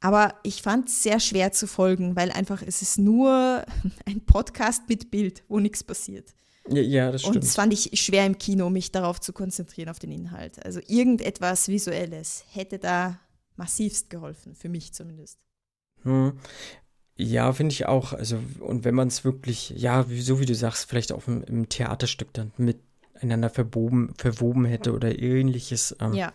[0.00, 3.62] Aber ich fand es sehr schwer zu folgen, weil einfach es ist nur
[4.06, 6.34] ein Podcast mit Bild, wo nichts passiert.
[6.68, 7.36] Ja, das stimmt.
[7.36, 10.64] Und es fand ich schwer im Kino, mich darauf zu konzentrieren, auf den Inhalt.
[10.64, 13.18] Also irgendetwas Visuelles hätte da
[13.56, 15.38] massivst geholfen, für mich zumindest.
[16.02, 16.38] Hm.
[17.16, 18.12] Ja, finde ich auch.
[18.12, 21.68] Also, und wenn man es wirklich, ja, so wie du sagst, vielleicht auch im, im
[21.68, 26.32] Theaterstück dann miteinander verwoben, verwoben hätte oder ähnliches, ähm, ja.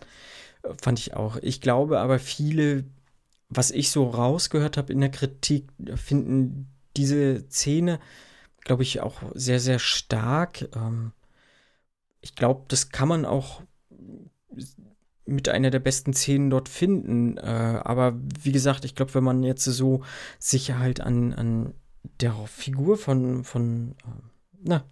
[0.82, 1.38] fand ich auch.
[1.42, 2.86] Ich glaube aber, viele,
[3.50, 8.00] was ich so rausgehört habe in der Kritik, finden diese Szene,
[8.64, 10.70] glaube ich, auch sehr, sehr stark.
[10.76, 11.12] Ähm,
[12.22, 13.62] ich glaube, das kann man auch
[15.26, 17.38] mit einer der besten Szenen dort finden.
[17.38, 17.42] Äh,
[17.84, 20.04] aber wie gesagt, ich glaube, wenn man jetzt so
[20.40, 21.74] sich halt an, an
[22.20, 24.22] der Figur von, von äh,
[24.64, 24.84] na,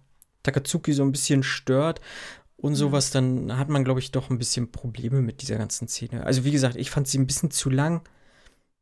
[0.42, 2.00] Takatsuki so ein bisschen stört
[2.56, 6.24] und sowas, dann hat man, glaube ich, doch ein bisschen Probleme mit dieser ganzen Szene.
[6.24, 8.02] Also wie gesagt, ich fand sie ein bisschen zu lang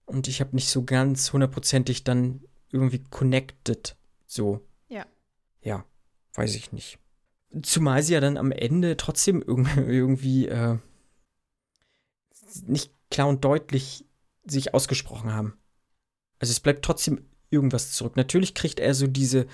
[0.05, 3.97] und ich habe nicht so ganz hundertprozentig dann irgendwie connected.
[4.27, 4.61] So.
[4.89, 5.07] Ja.
[5.61, 5.85] Ja,
[6.35, 6.99] weiß ich nicht.
[7.63, 9.43] Zumal sie ja dann am Ende trotzdem
[9.77, 10.79] irgendwie äh,
[12.67, 14.05] nicht klar und deutlich
[14.45, 15.59] sich ausgesprochen haben.
[16.39, 18.17] Also es bleibt trotzdem irgendwas zurück.
[18.17, 19.47] Natürlich kriegt er so diese,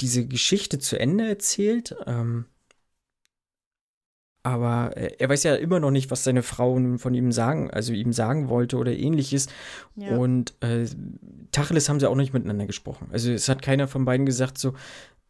[0.00, 2.46] diese Geschichte zu Ende erzählt, ähm,
[4.42, 8.12] aber er weiß ja immer noch nicht, was seine Frau von ihm sagen, also ihm
[8.12, 9.48] sagen wollte oder ähnliches.
[9.96, 10.16] Ja.
[10.16, 10.86] Und äh,
[11.52, 13.08] Tacheles haben sie auch nicht miteinander gesprochen.
[13.12, 14.74] Also es hat keiner von beiden gesagt so,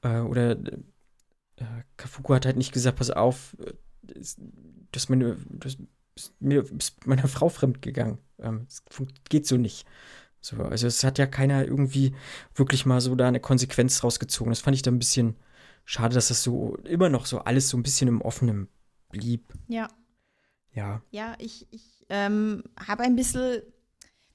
[0.02, 1.64] äh, oder äh,
[1.96, 3.72] Kafuku hat halt nicht gesagt, pass auf, äh,
[4.92, 5.76] dass meine, das,
[6.38, 8.18] mir ist meiner Frau fremd gegangen.
[8.38, 8.82] Ähm, es
[9.28, 9.86] geht so nicht.
[10.40, 12.14] So, also es hat ja keiner irgendwie
[12.54, 14.50] wirklich mal so da eine Konsequenz rausgezogen.
[14.50, 15.36] Das fand ich da ein bisschen
[15.84, 18.68] schade, dass das so immer noch so alles so ein bisschen im Offenen
[19.10, 19.52] blieb.
[19.68, 19.88] Ja.
[20.74, 21.02] Ja.
[21.10, 23.62] Ja, ich, ich ähm, habe ein bisschen,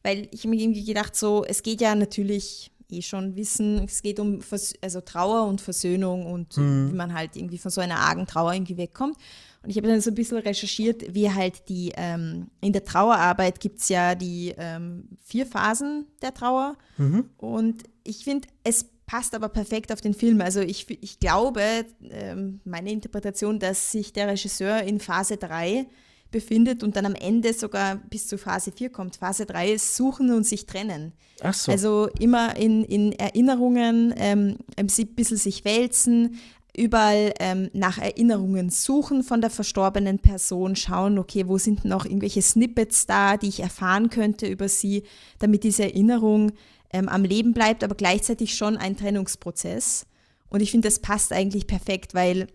[0.04, 4.20] weil ich mir irgendwie gedacht, so, es geht ja natürlich eh schon wissen, es geht
[4.20, 6.90] um Vers also Trauer und Versöhnung und mhm.
[6.90, 9.18] wie man halt irgendwie von so einer argen Trauer irgendwie wegkommt.
[9.64, 13.60] Und ich habe dann so ein bisschen recherchiert, wie halt die, ähm, in der Trauerarbeit
[13.60, 16.78] gibt es ja die ähm, vier Phasen der Trauer.
[16.98, 17.30] Mhm.
[17.38, 20.42] Und ich finde, es passt aber perfekt auf den Film.
[20.42, 25.86] Also ich, ich glaube, ähm, meine Interpretation, dass sich der Regisseur in Phase 3
[26.32, 29.18] befindet und dann am Ende sogar bis zu Phase 4 kommt.
[29.18, 31.14] Phase 3 ist Suchen und sich trennen.
[31.42, 31.72] Ach so.
[31.72, 36.40] Also immer in, in Erinnerungen, ähm, ein bisschen sich wälzen,
[36.76, 42.42] überall ähm, nach Erinnerungen suchen von der verstorbenen Person, schauen, okay, wo sind noch irgendwelche
[42.42, 45.04] Snippets da, die ich erfahren könnte über sie,
[45.40, 46.52] damit diese Erinnerung
[46.92, 50.06] ähm, am Leben bleibt, aber gleichzeitig schon ein Trennungsprozess.
[50.50, 52.48] Und ich finde, das passt eigentlich perfekt, weil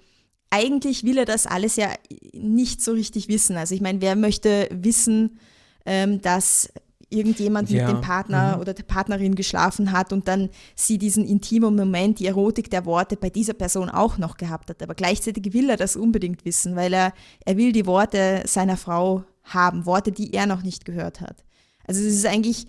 [0.51, 1.91] eigentlich will er das alles ja
[2.33, 3.57] nicht so richtig wissen.
[3.57, 5.39] Also ich meine, wer möchte wissen,
[5.87, 6.73] ähm, dass
[7.11, 7.87] irgendjemand ja.
[7.87, 8.61] mit dem Partner mhm.
[8.63, 13.17] oder der Partnerin geschlafen hat und dann sie diesen intimen Moment, die Erotik der Worte
[13.17, 14.83] bei dieser Person auch noch gehabt hat.
[14.83, 17.13] Aber gleichzeitig will er das unbedingt wissen, weil er,
[17.45, 21.45] er will die Worte seiner Frau haben, Worte, die er noch nicht gehört hat.
[21.87, 22.67] Also es ist eigentlich,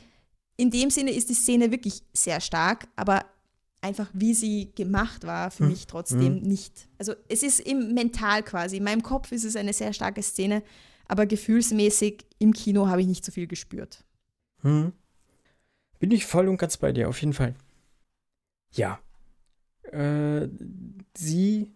[0.61, 3.25] in dem Sinne ist die Szene wirklich sehr stark, aber
[3.81, 5.69] einfach wie sie gemacht war, für mhm.
[5.69, 6.41] mich trotzdem mhm.
[6.43, 6.87] nicht.
[6.99, 10.61] Also es ist im Mental quasi, in meinem Kopf ist es eine sehr starke Szene,
[11.07, 14.05] aber gefühlsmäßig im Kino habe ich nicht so viel gespürt.
[14.61, 14.93] Hm.
[15.97, 17.55] Bin ich voll und ganz bei dir, auf jeden Fall.
[18.71, 18.99] Ja.
[19.91, 20.47] Äh,
[21.17, 21.71] sie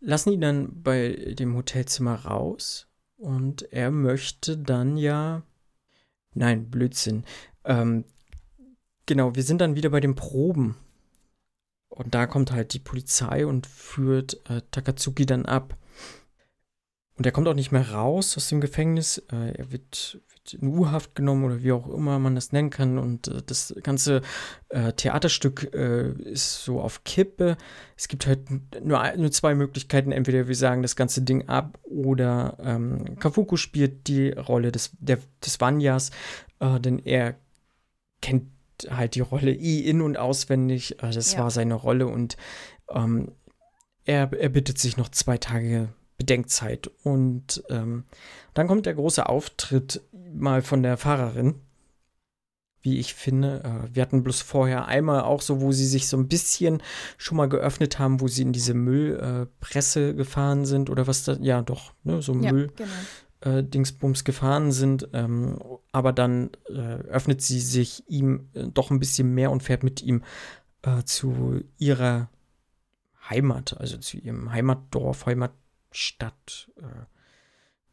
[0.00, 2.88] lassen ihn dann bei dem Hotelzimmer raus
[3.18, 5.42] und er möchte dann ja.
[6.32, 7.24] Nein, Blödsinn.
[7.68, 8.04] Ähm,
[9.06, 10.76] genau, wir sind dann wieder bei den Proben.
[11.88, 15.76] Und da kommt halt die Polizei und führt äh, Takatsuki dann ab.
[17.16, 19.18] Und er kommt auch nicht mehr raus aus dem Gefängnis.
[19.32, 20.20] Äh, er wird
[20.52, 22.98] in U-Haft genommen oder wie auch immer man das nennen kann.
[22.98, 24.22] Und äh, das ganze
[24.68, 27.56] äh, Theaterstück äh, ist so auf Kippe.
[27.96, 28.48] Es gibt halt
[28.82, 30.12] nur, nur zwei Möglichkeiten.
[30.12, 35.18] Entweder wir sagen das ganze Ding ab oder ähm, Kafuku spielt die Rolle des, der,
[35.44, 36.10] des Vanyas.
[36.60, 37.34] äh, denn er
[38.20, 38.44] kennt
[38.88, 41.02] halt die Rolle eh in- und auswendig.
[41.02, 41.40] Äh, das Ja.
[41.40, 42.36] war seine Rolle und
[42.90, 43.32] ähm,
[44.04, 46.90] er, er bittet sich noch zwei Tage Bedenkzeit.
[47.04, 48.04] Und ähm,
[48.54, 50.02] dann kommt der große Auftritt
[50.34, 51.56] mal von der Fahrerin.
[52.80, 53.62] Wie ich finde.
[53.64, 56.80] Äh, wir hatten bloß vorher einmal auch so, wo sie sich so ein bisschen
[57.18, 61.60] schon mal geöffnet haben, wo sie in diese Müllpresse gefahren sind oder was da, ja
[61.62, 62.90] doch, ne, so Ja, Müll genau.
[63.40, 65.58] Äh, Dingsbums gefahren sind, ähm,
[65.92, 70.02] aber dann äh, öffnet sie sich ihm äh, doch ein bisschen mehr und fährt mit
[70.02, 70.22] ihm
[70.82, 72.30] äh, zu ihrer
[73.28, 76.70] Heimat, also zu ihrem Heimatdorf, Heimatstadt.
[76.78, 77.04] Äh,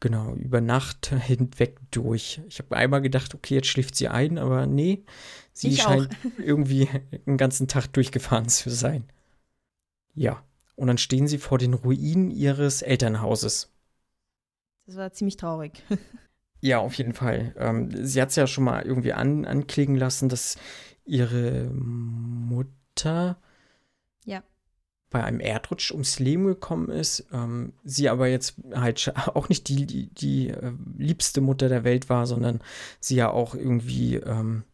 [0.00, 2.40] genau, über Nacht hinweg durch.
[2.48, 5.04] Ich habe einmal gedacht, okay, jetzt schläft sie ein, aber nee,
[5.52, 5.90] sie Ich auch.
[5.90, 6.88] scheint irgendwie
[7.26, 9.04] den ganzen Tag durchgefahren zu sein.
[10.14, 10.42] Ja,
[10.76, 13.72] und dann stehen sie vor den Ruinen ihres Elternhauses.
[14.86, 15.82] Das war ziemlich traurig.
[16.62, 17.54] Ja, auf jeden Fall.
[17.58, 20.56] Ähm, sie hat es ja schon mal irgendwie an, anklingen lassen, dass
[21.04, 23.36] ihre Mutter
[24.24, 24.42] Ja.
[25.10, 27.26] bei einem Erdrutsch ums Leben gekommen ist.
[27.30, 32.08] Ähm, sie aber jetzt halt auch nicht die, die, die äh, liebste Mutter der Welt
[32.08, 32.60] war, sondern
[33.00, 34.64] sie ja auch irgendwie ähm,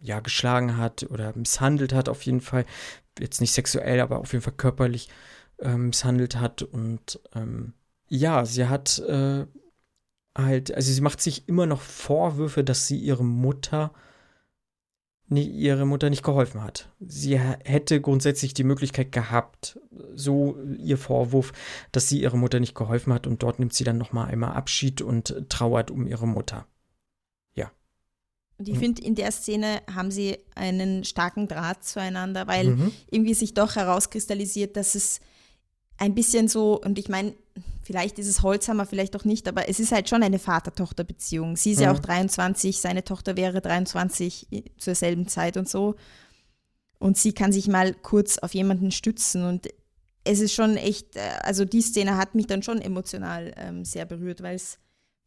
[0.00, 2.66] ja, geschlagen hat oder misshandelt hat, auf jeden Fall.
[3.18, 5.08] Jetzt nicht sexuell, aber auf jeden Fall körperlich
[5.60, 6.62] ähm, misshandelt hat.
[6.62, 7.72] Und ähm,
[8.10, 9.46] ja, sie hat äh,
[10.36, 13.94] halt, also sie macht sich immer noch Vorwürfe, dass sie ihre Mutter
[15.28, 16.92] nie, ihre Mutter nicht geholfen hat.
[16.98, 19.78] Sie hätte grundsätzlich die Möglichkeit gehabt,
[20.14, 21.52] so ihr Vorwurf,
[21.92, 24.52] dass sie ihre Mutter nicht geholfen hat und dort nimmt sie dann noch mal einmal
[24.52, 26.66] Abschied und trauert um ihre Mutter.
[28.58, 28.80] Und ich Mhm.
[28.80, 32.92] finde, in der Szene haben sie einen starken Draht zueinander, weil Mhm.
[33.10, 35.20] irgendwie sich doch herauskristallisiert, dass es
[35.96, 37.34] ein bisschen so, und ich meine,
[37.90, 41.56] vielleicht ist es Holzhammer, vielleicht auch nicht, aber es ist halt schon eine Vater-Tochter-Beziehung.
[41.56, 41.98] Sie ist ja Mhm.
[41.98, 45.96] auch 23, seine Tochter wäre 23 i- zur selben Zeit und so.
[47.00, 49.66] Und sie kann sich mal kurz auf jemanden stützen und
[50.22, 54.04] es ist schon echt, äh, also die Szene hat mich dann schon emotional ähm, sehr
[54.06, 54.78] berührt, weil es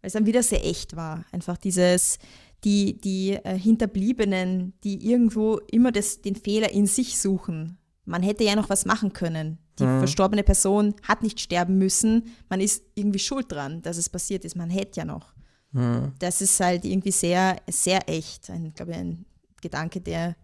[0.02, 1.26] weil es dann wieder sehr echt war.
[1.34, 2.18] Einfach dieses,
[2.64, 7.78] die, die äh, Hinterbliebenen, die irgendwo immer das, den Fehler in sich suchen.
[8.06, 9.58] Man hätte ja noch was machen können.
[9.80, 10.00] Die Mhm.
[10.00, 12.34] verstorbene Person hat nicht sterben müssen.
[12.50, 14.56] Man ist irgendwie schuld dran, dass es passiert ist.
[14.56, 15.34] Man hätte ja noch.
[15.72, 16.14] Mhm.
[16.20, 18.50] Das ist halt irgendwie sehr, sehr echt.
[18.50, 19.26] Ein, glaube ich, ein
[19.62, 20.36] Gedanke, der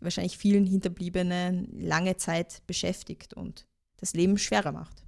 [0.00, 3.66] wahrscheinlich vielen Hinterbliebenen lange Zeit beschäftigt und
[3.98, 5.02] das Leben schwerer macht.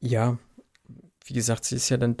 [0.00, 0.38] Ja,
[1.24, 2.16] wie gesagt, sie ist ja dann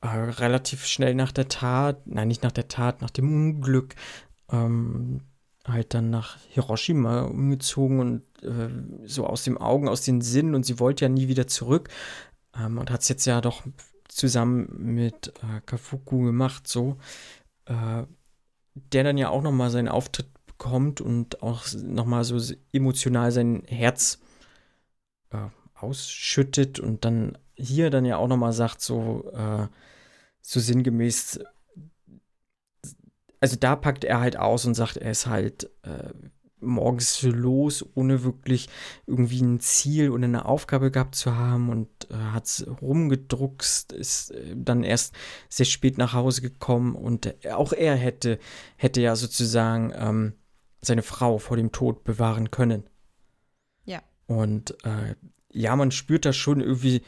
[0.00, 3.94] äh, relativ schnell nach der Tat, nein, nicht nach der Tat, nach dem Unglück,
[4.50, 5.22] ähm,
[5.68, 8.68] halt dann nach Hiroshima umgezogen und äh,
[9.06, 11.88] so aus den Augen, aus den Sinnen und sie wollte ja nie wieder zurück.
[12.58, 13.62] Ähm, und hat es jetzt ja doch
[14.08, 16.96] zusammen mit äh, Kafuku gemacht, so,
[17.66, 18.02] äh,
[18.74, 24.18] der dann ja auch nochmal seinen Auftritt bekommt und auch nochmal so emotional sein Herz
[25.30, 29.66] äh, ausschüttet und dann hier dann ja auch nochmal sagt, so, äh,
[30.40, 31.40] so sinngemäß,
[33.40, 36.12] also da packt er halt aus und sagt, er ist halt äh,
[36.60, 38.68] morgens los, ohne wirklich
[39.06, 44.32] irgendwie ein Ziel oder eine Aufgabe gehabt zu haben und äh, hat es rumgedruckst, ist
[44.32, 45.14] äh, dann erst
[45.48, 48.38] sehr spät nach Hause gekommen und auch er hätte,
[48.76, 50.32] hätte ja sozusagen ähm,
[50.80, 52.84] seine Frau vor dem Tod bewahren können.
[53.84, 54.02] Ja.
[54.26, 55.14] Und äh,
[55.50, 57.02] ja, man spürt da schon irgendwie,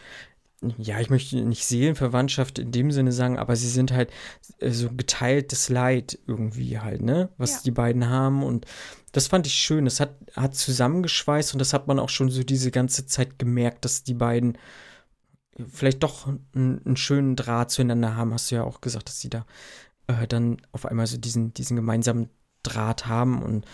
[0.78, 4.11] ja, ich möchte nicht Seelenverwandtschaft in dem Sinne sagen, aber sie sind halt
[4.58, 7.30] äh, so geteiltes Leid irgendwie halt, ne?
[7.38, 7.58] Was Ja.
[7.64, 8.42] die beiden haben.
[8.42, 8.66] Und
[9.12, 9.86] das fand ich schön.
[9.86, 13.84] Das hat, hat zusammengeschweißt und das hat man auch schon so diese ganze Zeit gemerkt,
[13.86, 14.58] dass die beiden
[15.66, 18.32] vielleicht doch einen, einen schönen Draht zueinander haben.
[18.34, 19.46] Hast du ja auch gesagt, dass sie da
[20.08, 22.28] äh, dann auf einmal so diesen, diesen gemeinsamen
[22.62, 23.42] Draht haben.
[23.42, 23.64] Und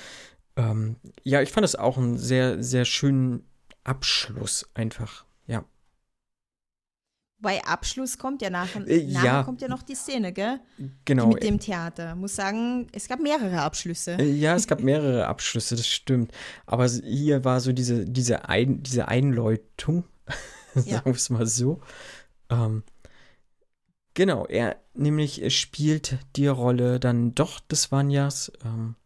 [0.57, 3.45] ähm, ja, ich fand das auch einen sehr, sehr schönen
[3.85, 5.25] Abschluss einfach.
[5.47, 5.65] Ja.
[7.47, 9.43] Bei Abschluss kommt ja nachher, Äh, nachher ja.
[9.45, 10.59] kommt ja noch die Szene, gell?
[11.05, 11.29] Genau.
[11.29, 12.17] Die mit dem Theater.
[12.17, 14.15] Muss sagen, es gab mehrere Abschlüsse.
[14.19, 16.33] Äh, Ja, es gab mehrere Abschlüsse, das stimmt.
[16.67, 20.03] Aber hier war so diese, diese, Ein, diese Einläutung,
[20.75, 20.83] Ja.
[20.83, 21.81] sagen wir es mal so.
[22.51, 22.83] Ähm,
[24.15, 28.51] genau, er nämlich spielt die Rolle dann doch des Vanjas.
[28.65, 28.97] Ähm,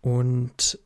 [0.00, 0.78] und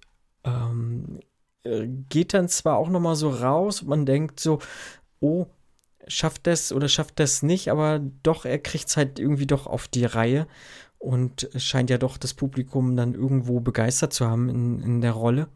[0.44, 1.20] ähm,
[1.64, 4.60] äh, geht dann zwar auch noch mal so raus, man denkt so,
[5.20, 5.46] oh,
[6.08, 9.88] schafft das oder schafft das nicht, aber doch, er kriegt es halt irgendwie doch auf
[9.88, 10.46] die Reihe
[10.98, 15.48] und scheint ja doch das Publikum dann irgendwo begeistert zu haben in, in der Rolle.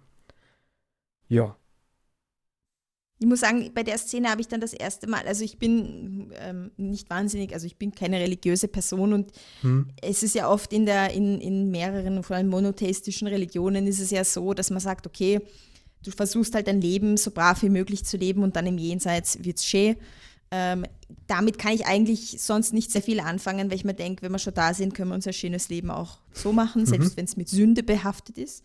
[1.29, 1.57] Ja.
[3.19, 6.33] Ich muss sagen, bei der Szene habe ich dann das erste Mal, also ich bin
[6.37, 9.89] ähm, nicht wahnsinnig, also ich bin keine religiöse Person und hm.
[10.03, 14.11] es ist ja oft in, der, in, in mehreren, vor allem monotheistischen Religionen ist es
[14.11, 15.41] ja so, dass man sagt, okay,
[16.05, 19.43] du versuchst halt dein Leben so brav wie möglich zu leben und dann im Jenseits
[19.45, 19.97] wird es schön.
[20.55, 20.85] Ähm,
[21.27, 24.39] damit kann ich eigentlich sonst nicht sehr viel anfangen, weil ich mir denke, wenn wir
[24.39, 27.17] schon da sind, können wir unser schönes Leben auch so machen, selbst mhm.
[27.17, 28.63] wenn es mit Sünde behaftet ist.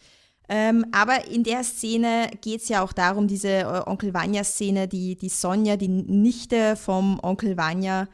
[0.50, 5.16] Ähm, aber in der Szene geht es ja auch darum, diese äh, Onkel Vanya-Szene, die,
[5.16, 8.08] die Sonja, die Nichte vom Onkel Vanya,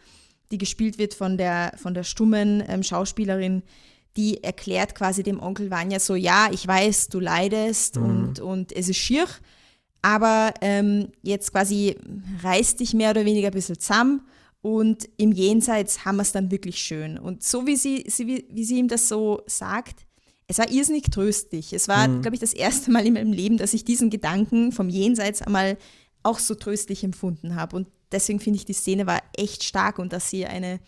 [0.51, 3.63] die gespielt wird von der, von der stummen ähm, Schauspielerin,
[4.17, 8.03] die erklärt quasi dem Onkel Vanya so, ja, ich weiß, du leidest mhm.
[8.03, 9.25] und, und es ist schier,
[10.03, 11.95] aber ähm, jetzt quasi
[12.43, 14.21] reißt dich mehr oder weniger ein bisschen zusammen
[14.61, 17.17] und im Jenseits haben wir es dann wirklich schön.
[17.17, 20.05] Und so wie sie, sie, wie, wie sie ihm das so sagt,
[20.47, 21.73] es war irrsinnig tröstlich.
[21.73, 22.21] Es war, mhm.
[22.21, 25.77] glaube ich, das erste Mal in meinem Leben, dass ich diesen Gedanken vom Jenseits einmal
[26.21, 27.75] auch so tröstlich empfunden habe.
[27.75, 30.79] Und deswegen finde ich, die Szene war echt stark und dass sie eine,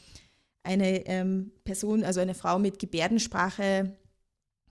[0.64, 3.98] eine ähm, Person, also eine Frau mit Gebärdensprache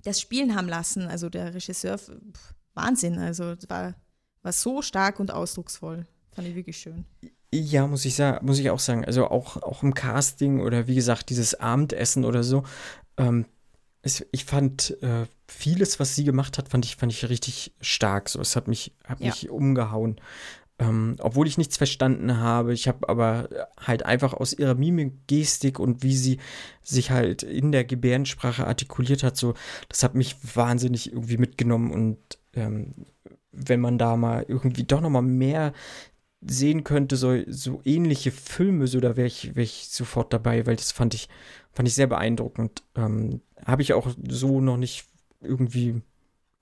[0.03, 1.03] das spielen haben lassen.
[1.09, 3.19] Also der Regisseur, pff, Wahnsinn.
[3.19, 3.95] Also war,
[4.45, 6.07] war so stark und ausdrucksvoll.
[6.33, 7.05] Fand ich wirklich schön.
[7.53, 9.05] Ja, muss ich sagen, muss ich auch sagen.
[9.05, 12.65] Also auch, auch im Casting oder wie gesagt, dieses Abendessen oder so,
[13.17, 13.47] ähm,
[14.03, 18.29] es, ich fand äh, vieles, was sie gemacht hat, fand ich, fand ich richtig stark.
[18.29, 19.27] So, es hat mich, hat ja.
[19.27, 20.21] mich umgehauen.
[20.79, 22.75] Ähm, obwohl ich nichts verstanden habe.
[22.75, 26.39] Ich habe aber halt einfach aus ihrer Mimik, Gestik und wie sie
[26.83, 29.55] sich halt in der Gebärdensprache artikuliert hat, so,
[29.89, 31.93] das hat mich wahnsinnig irgendwie mitgenommen.
[31.93, 32.19] Und
[32.55, 33.07] ähm,
[33.57, 35.73] wenn man da mal irgendwie doch noch mal mehr
[36.41, 40.77] sehen könnte, so, so ähnliche Filme, so da wäre ich, wär ich sofort dabei, weil
[40.77, 41.29] das fand ich,
[41.73, 42.83] fand ich sehr beeindruckend.
[42.97, 45.07] Ähm, habe ich auch so noch nicht
[45.41, 46.03] irgendwie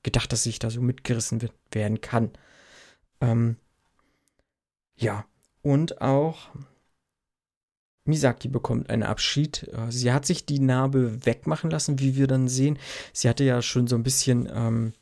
[0.03, 2.31] gedacht, dass ich da so mitgerissen werden kann.
[3.21, 3.57] Ähm,
[4.97, 5.25] ja,
[5.63, 6.51] und auch
[8.05, 9.69] Misaki bekommt einen Abschied.
[9.73, 12.79] Äh, sie hat sich die Narbe wegmachen lassen, wie wir dann sehen.
[13.13, 14.93] Sie hatte ja schon so ein bisschen ähm,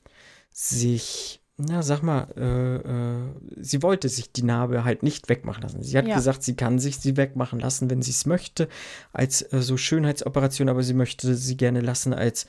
[0.52, 5.82] sich, na sag mal, äh, äh, sie wollte sich die Narbe halt nicht wegmachen lassen.
[5.82, 6.16] Sie hat ja.
[6.16, 8.68] gesagt, sie kann sich sie wegmachen lassen, wenn sie es möchte,
[9.12, 12.46] als äh, so Schönheitsoperation, aber sie möchte sie gerne lassen als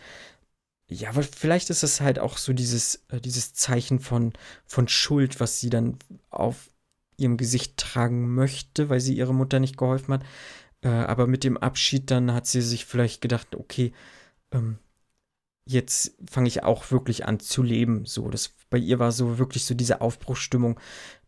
[0.87, 4.33] ja, aber vielleicht ist es halt auch so dieses, äh, dieses Zeichen von,
[4.65, 5.97] von Schuld, was sie dann
[6.29, 6.69] auf
[7.15, 10.23] ihrem Gesicht tragen möchte, weil sie ihrer Mutter nicht geholfen hat.
[10.81, 13.93] Äh, aber mit dem Abschied dann hat sie sich vielleicht gedacht, okay,
[14.51, 14.79] ähm,
[15.71, 18.05] jetzt fange ich auch wirklich an zu leben.
[18.05, 20.79] So, das bei ihr war so wirklich so diese Aufbruchsstimmung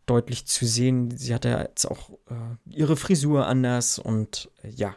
[0.06, 1.16] deutlich zu sehen.
[1.16, 2.36] Sie hatte jetzt auch äh,
[2.70, 4.96] ihre Frisur anders und äh, ja.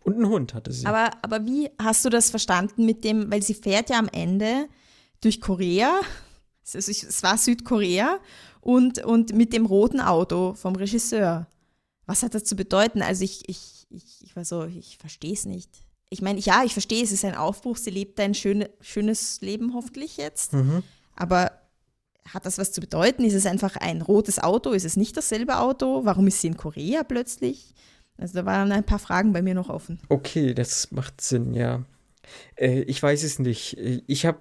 [0.00, 0.86] Und einen Hund hatte sie.
[0.86, 4.68] Aber, aber wie hast du das verstanden mit dem, weil sie fährt ja am Ende
[5.20, 6.00] durch Korea,
[6.72, 8.18] es war Südkorea
[8.60, 11.46] und, und mit dem roten Auto vom Regisseur.
[12.06, 13.02] Was hat das zu bedeuten?
[13.02, 15.70] Also ich, ich, ich, ich war so, ich verstehe es nicht.
[16.10, 19.74] Ich meine, ja, ich verstehe, es ist ein Aufbruch, sie lebt ein schön, schönes Leben
[19.74, 20.54] hoffentlich jetzt.
[20.54, 20.82] Mhm.
[21.16, 21.52] Aber
[22.26, 23.24] hat das was zu bedeuten?
[23.24, 24.70] Ist es einfach ein rotes Auto?
[24.70, 26.04] Ist es nicht dasselbe Auto?
[26.04, 27.74] Warum ist sie in Korea plötzlich?
[28.16, 30.00] Also da waren ein paar Fragen bei mir noch offen.
[30.08, 31.84] Okay, das macht Sinn, ja.
[32.56, 33.76] Äh, ich weiß es nicht.
[33.78, 34.40] Ich habe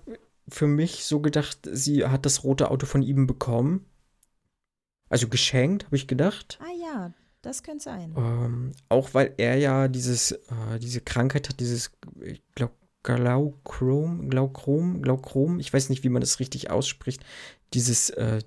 [0.50, 3.86] für mich so gedacht, sie hat das rote Auto von ihm bekommen
[5.10, 6.60] also geschenkt, habe ich gedacht.
[6.62, 7.14] Ah ja,
[7.48, 8.14] das könnte sein.
[8.18, 11.92] Ähm, auch weil er ja dieses, äh, diese Krankheit hat, dieses,
[12.22, 12.74] ich glaube,
[13.04, 17.26] Glauchrom, Glauchrom, ich weiß nicht, wie man das richtig ausspricht.
[17.74, 18.40] Dieses, äh,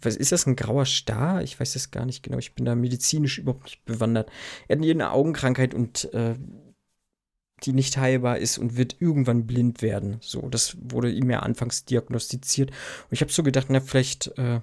[0.00, 1.42] was ist das, ein grauer Star?
[1.42, 2.38] Ich weiß das gar nicht genau.
[2.38, 4.30] Ich bin da medizinisch überhaupt nicht bewandert.
[4.68, 6.36] Er hat eine Augenkrankheit und äh,
[7.64, 10.18] die nicht heilbar ist und wird irgendwann blind werden.
[10.20, 12.70] So, das wurde ihm ja anfangs diagnostiziert.
[12.70, 14.60] Und ich habe so gedacht, na, vielleicht äh,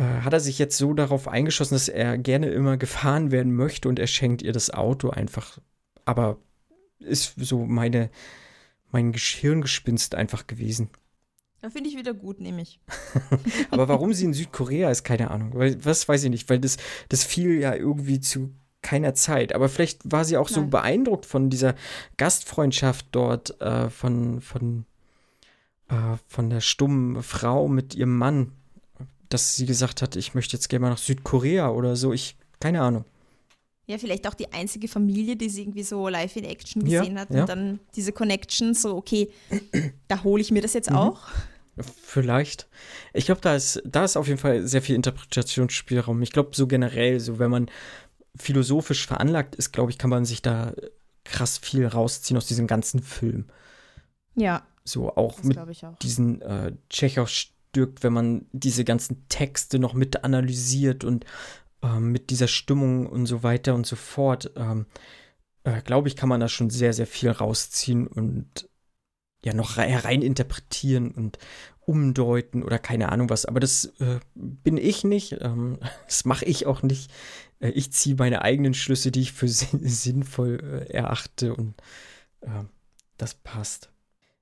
[0.00, 3.98] hat er sich jetzt so darauf eingeschossen, dass er gerne immer gefahren werden möchte und
[3.98, 5.58] er schenkt ihr das Auto einfach.
[6.04, 6.38] Aber
[6.98, 8.10] ist so meine,
[8.90, 10.90] mein Gehirngespinst einfach gewesen.
[11.60, 12.80] Da finde ich wieder gut, nehme ich.
[13.70, 15.52] Aber warum sie in Südkorea ist, keine Ahnung.
[15.54, 16.76] Weil, was weiß ich nicht, weil das,
[17.08, 19.54] das fiel ja irgendwie zu keiner Zeit.
[19.54, 20.54] Aber vielleicht war sie auch Nein.
[20.54, 21.76] so beeindruckt von dieser
[22.16, 24.86] Gastfreundschaft dort, äh, von, von,
[25.88, 28.52] äh, von der stummen Frau mit ihrem Mann
[29.32, 32.12] dass sie gesagt hat, ich möchte jetzt gerne mal nach Südkorea oder so.
[32.12, 33.04] Ich, keine Ahnung.
[33.86, 37.20] Ja, vielleicht auch die einzige Familie, die sie irgendwie so live in Action gesehen ja,
[37.20, 37.30] hat.
[37.30, 37.40] Ja.
[37.40, 39.30] Und dann diese Connection, so, okay,
[40.08, 40.96] da hole ich mir das jetzt mhm.
[40.96, 41.28] auch.
[42.02, 42.68] Vielleicht.
[43.12, 46.20] Ich glaube, da ist, da ist auf jeden Fall sehr viel Interpretationsspielraum.
[46.22, 47.70] Ich glaube, so generell, so wenn man
[48.36, 50.74] philosophisch veranlagt ist, glaube ich, kann man sich da
[51.24, 53.46] krass viel rausziehen aus diesem ganzen Film.
[54.34, 54.66] Ja.
[54.84, 55.98] So auch mit auch.
[56.00, 57.28] diesen äh, Tschechow
[57.72, 61.24] ausdrückt, wenn man diese ganzen Texte noch mit analysiert und
[61.82, 64.86] ähm, mit dieser Stimmung und so weiter und so fort, ähm,
[65.64, 68.68] äh, glaube ich, kann man da schon sehr, sehr viel rausziehen und
[69.44, 71.38] ja noch hereininterpretieren und
[71.80, 73.44] umdeuten oder keine Ahnung was.
[73.44, 75.38] Aber das äh, bin ich nicht.
[75.40, 77.10] Ähm, das mache ich auch nicht.
[77.60, 81.74] Äh, ich ziehe meine eigenen Schlüsse, die ich für sinnvoll äh, erachte und
[82.42, 82.68] ähm,
[83.16, 83.88] das passt.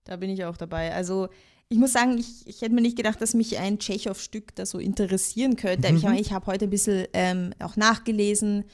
[0.05, 0.93] Da bin ich auch dabei.
[0.93, 1.29] Also
[1.71, 4.79] ich muss sagen, ich, ich hätte mir nicht gedacht, dass mich ein Tschechow-Stück da so
[4.79, 5.91] interessieren könnte.
[5.91, 5.99] Mhm.
[5.99, 8.65] Ich, ich habe heute ein bisschen ähm, auch nachgelesen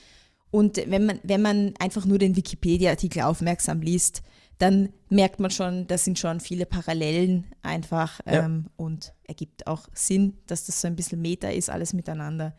[0.51, 4.23] und wenn man, wenn man einfach nur den Wikipedia-Artikel aufmerksam liest,
[4.59, 8.73] dann merkt man schon, da sind schon viele Parallelen einfach ähm, ja.
[8.77, 12.57] und ergibt auch Sinn, dass das so ein bisschen Meta ist, alles miteinander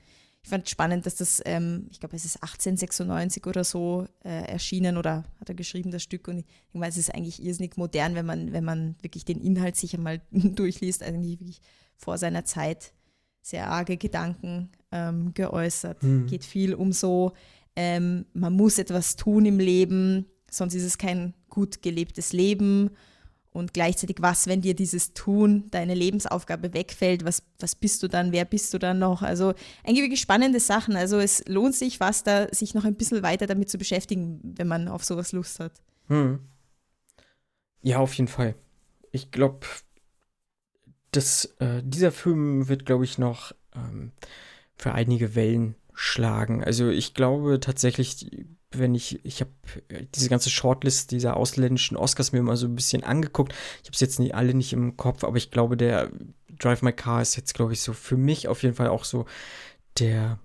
[0.47, 4.49] ich fand es spannend, dass das, ähm, ich glaube, es ist 1896 oder so äh,
[4.49, 6.29] erschienen oder hat er geschrieben, das Stück.
[6.29, 9.75] Und ich denke es ist eigentlich irrsinnig modern, wenn man, wenn man wirklich den Inhalt
[9.75, 11.59] sich einmal durchliest, eigentlich wirklich
[11.97, 12.93] vor seiner Zeit
[13.41, 16.01] sehr arge Gedanken ähm, geäußert.
[16.01, 16.27] Mhm.
[16.27, 17.33] Geht viel um so,
[17.75, 22.91] ähm, man muss etwas tun im Leben, sonst ist es kein gut gelebtes Leben
[23.51, 28.31] und gleichzeitig, was, wenn dir dieses Tun, deine Lebensaufgabe wegfällt, was, was bist du dann,
[28.31, 29.21] wer bist du dann noch?
[29.21, 30.95] Also eigentlich wirklich spannende Sachen.
[30.95, 34.67] Also es lohnt sich was da, sich noch ein bisschen weiter damit zu beschäftigen, wenn
[34.67, 35.73] man auf sowas Lust hat.
[36.07, 36.39] Hm.
[37.81, 38.55] Ja, auf jeden Fall.
[39.11, 39.65] Ich glaube,
[41.15, 44.11] äh, dieser Film wird, glaube ich, noch ähm,
[44.75, 46.63] für einige Wellen schlagen.
[46.63, 48.29] Also ich glaube tatsächlich,
[48.71, 49.51] wenn ich, ich habe
[49.89, 53.53] äh, diese ganze Shortlist dieser ausländischen Oscars mir mal so ein bisschen angeguckt.
[53.81, 56.11] Ich habe es jetzt nicht alle nicht im Kopf, aber ich glaube, der
[56.59, 59.25] Drive My Car ist jetzt, glaube ich, so für mich auf jeden Fall auch so
[59.99, 60.39] der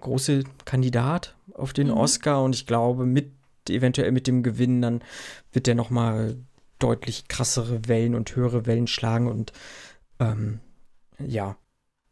[0.00, 1.94] große Kandidat auf den mhm.
[1.94, 3.32] Oscar und ich glaube, mit
[3.68, 5.04] eventuell mit dem Gewinn dann
[5.52, 6.36] wird der noch mal
[6.80, 9.52] deutlich krassere Wellen und höhere Wellen schlagen und
[10.18, 10.58] ähm,
[11.20, 11.56] ja,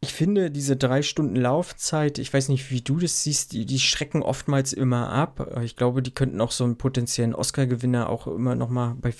[0.03, 3.79] ich finde, diese drei Stunden Laufzeit, ich weiß nicht, wie du das siehst, die, die
[3.79, 5.55] schrecken oftmals immer ab.
[5.63, 9.13] Ich glaube, die könnten auch so einen potenziellen Oscar-Gewinner auch immer noch mal bei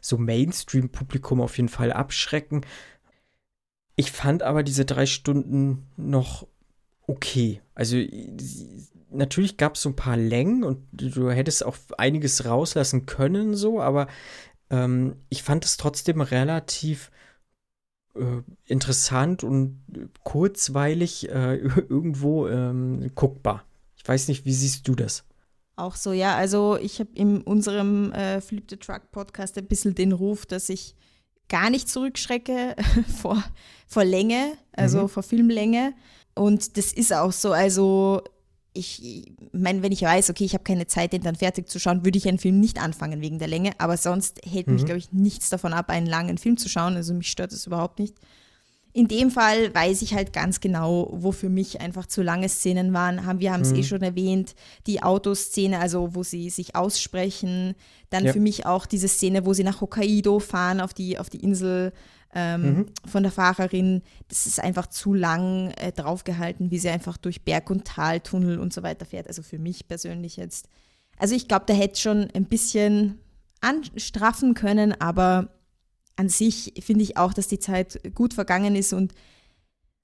[0.00, 2.64] so Mainstream-Publikum auf jeden Fall abschrecken.
[3.96, 6.46] Ich fand aber diese drei Stunden noch
[7.06, 7.60] okay.
[7.74, 7.98] Also
[9.10, 13.78] natürlich gab es so ein paar Längen und du hättest auch einiges rauslassen können, so,
[13.78, 14.06] aber
[14.70, 17.10] ähm, ich fand es trotzdem relativ
[18.14, 19.82] äh, interessant und
[20.22, 21.56] kurzweilig äh,
[21.88, 23.64] irgendwo ähm, guckbar.
[23.96, 25.24] Ich weiß nicht, wie siehst du das?
[25.76, 26.36] Auch so, ja.
[26.36, 30.68] Also ich habe in unserem äh, Flip the Truck Podcast ein bisschen den Ruf, dass
[30.68, 30.94] ich
[31.48, 32.76] gar nicht zurückschrecke
[33.20, 33.42] vor,
[33.86, 35.08] vor Länge, also mhm.
[35.08, 35.94] vor Filmlänge.
[36.34, 37.52] Und das ist auch so.
[37.52, 38.22] Also
[38.76, 42.04] ich meine, wenn ich weiß, okay, ich habe keine Zeit, den dann fertig zu schauen,
[42.04, 43.70] würde ich einen Film nicht anfangen wegen der Länge.
[43.78, 44.74] Aber sonst hält mhm.
[44.74, 46.96] mich, glaube ich, nichts davon ab, einen langen Film zu schauen.
[46.96, 48.16] Also mich stört das überhaupt nicht.
[48.92, 52.92] In dem Fall weiß ich halt ganz genau, wo für mich einfach zu lange Szenen
[52.92, 53.24] waren.
[53.24, 53.80] Haben, wir haben es eh mhm.
[53.80, 54.54] eh schon erwähnt,
[54.88, 57.74] die Autoszene, also wo sie sich aussprechen.
[58.10, 58.32] Dann ja.
[58.32, 61.92] für mich auch diese Szene, wo sie nach Hokkaido fahren, auf die, auf die Insel
[62.34, 62.86] ähm, mhm.
[63.06, 64.02] von der Fahrerin.
[64.28, 68.72] Das ist einfach zu lang äh, draufgehalten, wie sie einfach durch Berg- und Taltunnel und
[68.72, 69.28] so weiter fährt.
[69.28, 70.68] Also für mich persönlich jetzt.
[71.16, 73.20] Also ich glaube, da hätte schon ein bisschen
[73.60, 75.48] anstraffen können, aber
[76.16, 79.14] an sich finde ich auch, dass die Zeit gut vergangen ist und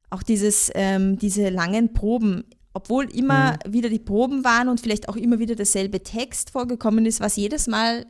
[0.08, 3.72] auch dieses, ähm, diese langen Proben, obwohl immer mhm.
[3.72, 7.66] wieder die Proben waren und vielleicht auch immer wieder derselbe Text vorgekommen ist, was jedes
[7.66, 8.06] Mal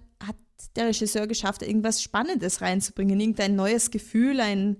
[0.76, 4.76] der Regisseur geschafft, irgendwas Spannendes reinzubringen, irgendein neues Gefühl, ein,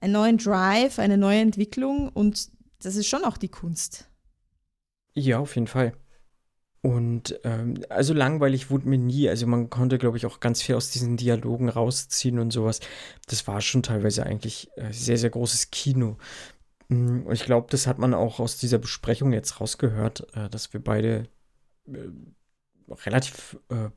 [0.00, 2.50] einen neuen Drive, eine neue Entwicklung und
[2.82, 4.08] das ist schon auch die Kunst.
[5.14, 5.94] Ja, auf jeden Fall.
[6.80, 9.28] Und ähm, also langweilig wurde mir nie.
[9.28, 12.80] Also man konnte, glaube ich, auch ganz viel aus diesen Dialogen rausziehen und sowas.
[13.26, 16.18] Das war schon teilweise eigentlich äh, sehr, sehr großes Kino.
[16.88, 20.72] Mm, und ich glaube, das hat man auch aus dieser Besprechung jetzt rausgehört, äh, dass
[20.72, 21.28] wir beide
[21.86, 22.08] äh,
[23.04, 23.90] relativ äh,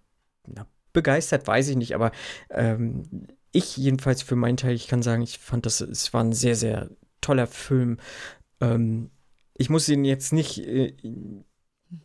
[0.48, 2.12] na, begeistert, weiß ich nicht, aber
[2.50, 6.34] ähm, ich jedenfalls für meinen Teil, ich kann sagen, ich fand das, es war ein
[6.34, 6.90] sehr, sehr
[7.20, 7.98] toller Film.
[8.62, 9.12] Ähm,
[9.56, 10.96] ich muss ihn jetzt nicht äh,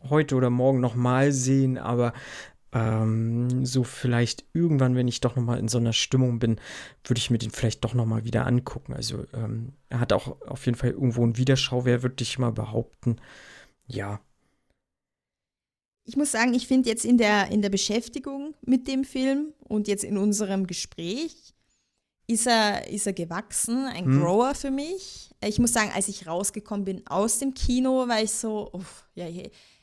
[0.09, 2.13] heute oder morgen nochmal sehen, aber
[2.73, 6.59] ähm, so vielleicht irgendwann, wenn ich doch nochmal in so einer Stimmung bin,
[7.05, 8.93] würde ich mir den vielleicht doch nochmal wieder angucken.
[8.93, 13.17] Also ähm, er hat auch auf jeden Fall irgendwo einen Wiederschauwert, würde ich mal behaupten.
[13.87, 14.19] Ja,
[16.07, 19.89] ich muss sagen, ich finde jetzt in der, in der Beschäftigung mit dem Film und
[19.89, 21.53] jetzt in unserem Gespräch
[22.27, 24.21] ist er, ist er gewachsen, ein hm.
[24.21, 25.29] Grower für mich.
[25.43, 29.25] Ich muss sagen, als ich rausgekommen bin aus dem Kino, war ich so, uff, ja,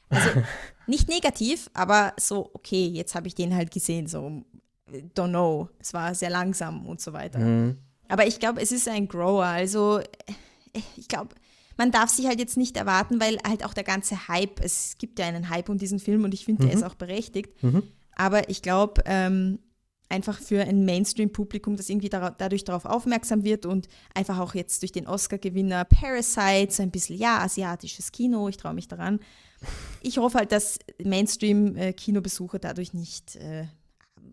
[0.09, 0.31] also
[0.87, 4.43] nicht negativ, aber so, okay, jetzt habe ich den halt gesehen, so,
[5.15, 7.39] don't know, es war sehr langsam und so weiter.
[7.39, 7.77] Hm.
[8.09, 9.45] Aber ich glaube, es ist ein Grower.
[9.45, 10.01] Also
[10.97, 11.35] ich glaube,
[11.77, 15.19] man darf sich halt jetzt nicht erwarten, weil halt auch der ganze Hype, es gibt
[15.19, 16.67] ja einen Hype um diesen Film und ich finde, Mhm.
[16.69, 17.63] der ist auch berechtigt.
[17.63, 17.83] Mhm.
[18.17, 19.59] Aber ich glaube, ähm,
[20.09, 24.83] einfach für ein Mainstream-Publikum, das irgendwie dara- dadurch darauf aufmerksam wird und einfach auch jetzt
[24.83, 29.19] durch den Oscar-Gewinner Parasite, so ein bisschen, ja, asiatisches Kino, ich traue mich daran.
[30.03, 33.65] Ich hoffe halt, dass Mainstream-Kinobesucher dadurch nicht äh,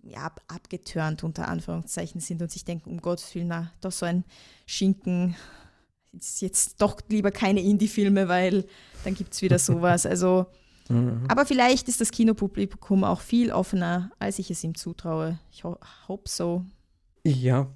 [0.04, 4.06] ja, ab, abgeturnt unter Anführungszeichen sind und sich denken, um Gottes Willen, na, doch so
[4.06, 4.24] ein
[4.66, 5.36] Schinken,
[6.14, 8.66] jetzt doch lieber keine Indie-Filme, weil
[9.04, 10.06] dann gibt es wieder sowas.
[10.06, 10.46] Also,
[10.90, 11.24] Mhm.
[11.30, 15.40] aber vielleicht ist das Kinopublikum auch viel offener, als ich es ihm zutraue.
[15.52, 16.66] Ich ho hope so.
[17.26, 17.68] Ja.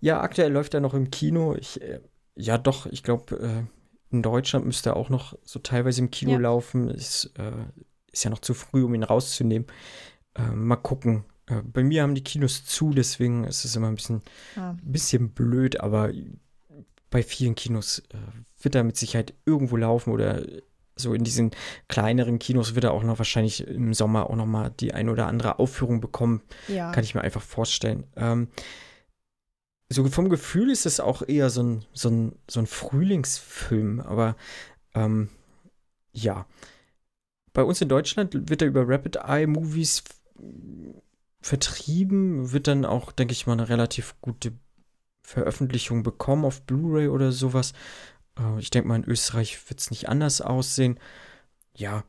[0.00, 1.54] Ja, aktuell läuft er noch im Kino.
[1.56, 2.00] Ich, äh,
[2.36, 3.62] ja, doch, ich glaube, äh,
[4.14, 6.38] in Deutschland müsste er auch noch so teilweise im Kino Ja.
[6.38, 6.88] laufen.
[6.88, 7.52] Ist, äh,
[8.12, 9.66] ist ja noch zu früh, um ihn rauszunehmen.
[10.34, 11.24] Äh, mal gucken.
[11.46, 14.22] Äh, bei mir haben die Kinos zu, deswegen ist es immer ein bisschen,
[14.56, 14.74] Ah.
[14.82, 16.10] bisschen blöd, aber
[17.14, 18.16] bei vielen Kinos äh,
[18.60, 20.42] wird er mit Sicherheit irgendwo laufen oder
[20.96, 21.52] so in diesen
[21.86, 25.28] kleineren Kinos wird er auch noch wahrscheinlich im Sommer auch noch mal die ein oder
[25.28, 26.42] andere Aufführung bekommen.
[26.66, 26.90] Ja.
[26.90, 28.02] Kann ich mir einfach vorstellen.
[28.16, 28.48] Ähm,
[29.88, 34.34] so vom Gefühl ist es auch eher so ein, so ein, so ein Frühlingsfilm, aber
[34.96, 35.28] ähm,
[36.12, 36.46] ja.
[37.52, 40.02] Bei uns in Deutschland wird er über Rapid Eye Movies
[41.40, 44.52] vertrieben, wird dann auch, denke ich mal, eine relativ gute
[45.24, 47.72] Veröffentlichung bekommen auf Blu-ray oder sowas.
[48.38, 51.00] Äh, ich denke mal, in Österreich wird es nicht anders aussehen.
[51.74, 52.04] Ja.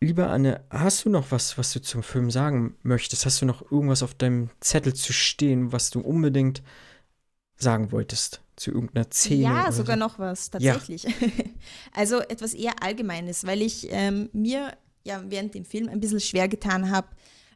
[0.00, 3.24] Lieber Anne, hast du noch was, was du zum Film sagen möchtest?
[3.24, 6.62] Hast du noch irgendwas auf deinem Zettel zu stehen, was du unbedingt
[7.56, 8.40] sagen wolltest?
[8.56, 9.42] Zu irgendeiner Szene?
[9.42, 10.00] Ja, sogar so?
[10.00, 10.72] noch was, Ja.
[10.72, 11.06] tatsächlich.
[11.94, 16.48] also etwas eher Allgemeines, weil ich ähm, mir ja während dem Film ein bisschen schwer
[16.48, 17.08] getan habe,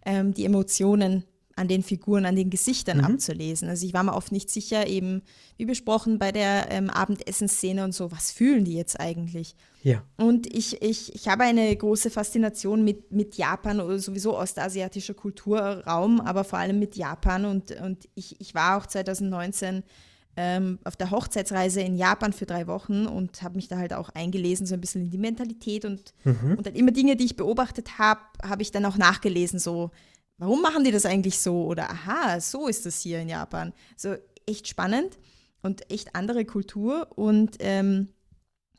[0.07, 1.25] ähm, die Emotionen
[1.57, 3.05] an den Figuren, an den Gesichtern Mhm.
[3.05, 3.69] abzulesen.
[3.69, 5.23] Also ich war mir oft nicht sicher, eben
[5.57, 9.55] wie besprochen bei der ähm, Abendessensszene und so, was fühlen die jetzt eigentlich?
[9.83, 10.03] Ja.
[10.17, 16.21] Und ich, ich, ich habe eine große Faszination mit, mit Japan oder sowieso ostasiatischer Kulturraum,
[16.21, 17.45] aber vor allem mit Japan.
[17.45, 19.83] Und, und ich, ich war auch 2019
[20.37, 24.09] ähm, auf der Hochzeitsreise in Japan für drei Wochen und habe mich da halt auch
[24.11, 26.57] eingelesen, so ein bisschen in die Mentalität und, Mhm.
[26.57, 29.93] und dann immer Dinge, die ich beobachtet habe, habe ich dann auch nachgelesen, so,
[30.39, 31.65] warum machen die das eigentlich so?
[31.65, 33.73] Oder aha, so ist das hier in Japan.
[33.97, 34.15] So
[34.47, 35.19] echt spannend
[35.63, 38.09] und echt andere Kultur und ähm,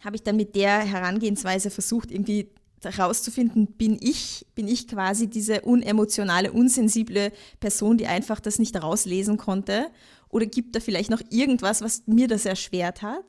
[0.01, 2.51] habe ich dann mit der Herangehensweise versucht, irgendwie
[2.83, 9.37] herauszufinden, bin ich, bin ich quasi diese unemotionale, unsensible Person, die einfach das nicht rauslesen
[9.37, 9.87] konnte?
[10.29, 13.23] Oder gibt da vielleicht noch irgendwas, was mir das erschwert hat?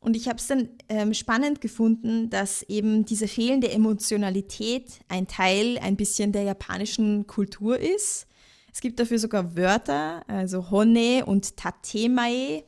[0.00, 5.78] Und ich habe es dann ähm, spannend gefunden, dass eben diese fehlende Emotionalität ein Teil
[5.78, 8.26] ein bisschen der japanischen Kultur ist.
[8.72, 12.64] Es gibt dafür sogar Wörter, also Hone und Tatemae,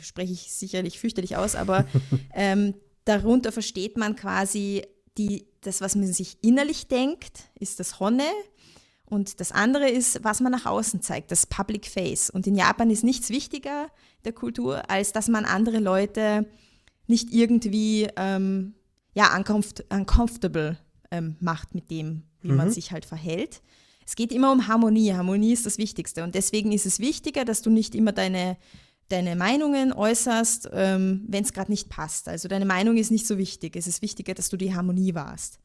[0.00, 1.84] spreche ich sicherlich fürchterlich aus, aber
[2.34, 2.74] ähm,
[3.04, 4.82] darunter versteht man quasi
[5.16, 8.26] die, das, was man sich innerlich denkt, ist das Honne.
[9.04, 12.30] Und das andere ist, was man nach außen zeigt, das Public Face.
[12.30, 13.88] Und in Japan ist nichts wichtiger
[14.24, 16.46] der Kultur, als dass man andere Leute
[17.08, 18.74] nicht irgendwie ähm,
[19.14, 20.78] ja, uncomfort uncomfortable
[21.10, 23.62] ähm, macht mit dem, wie man sich halt verhält.
[24.06, 25.12] Es geht immer um Harmonie.
[25.12, 26.24] Harmonie ist das Wichtigste.
[26.24, 28.56] Und deswegen ist es wichtiger, dass du nicht immer deine,
[29.08, 32.28] deine Meinungen äußerst, ähm, wenn es gerade nicht passt.
[32.28, 33.76] Also deine Meinung ist nicht so wichtig.
[33.76, 35.58] Es ist wichtiger, dass du die Harmonie wahrst.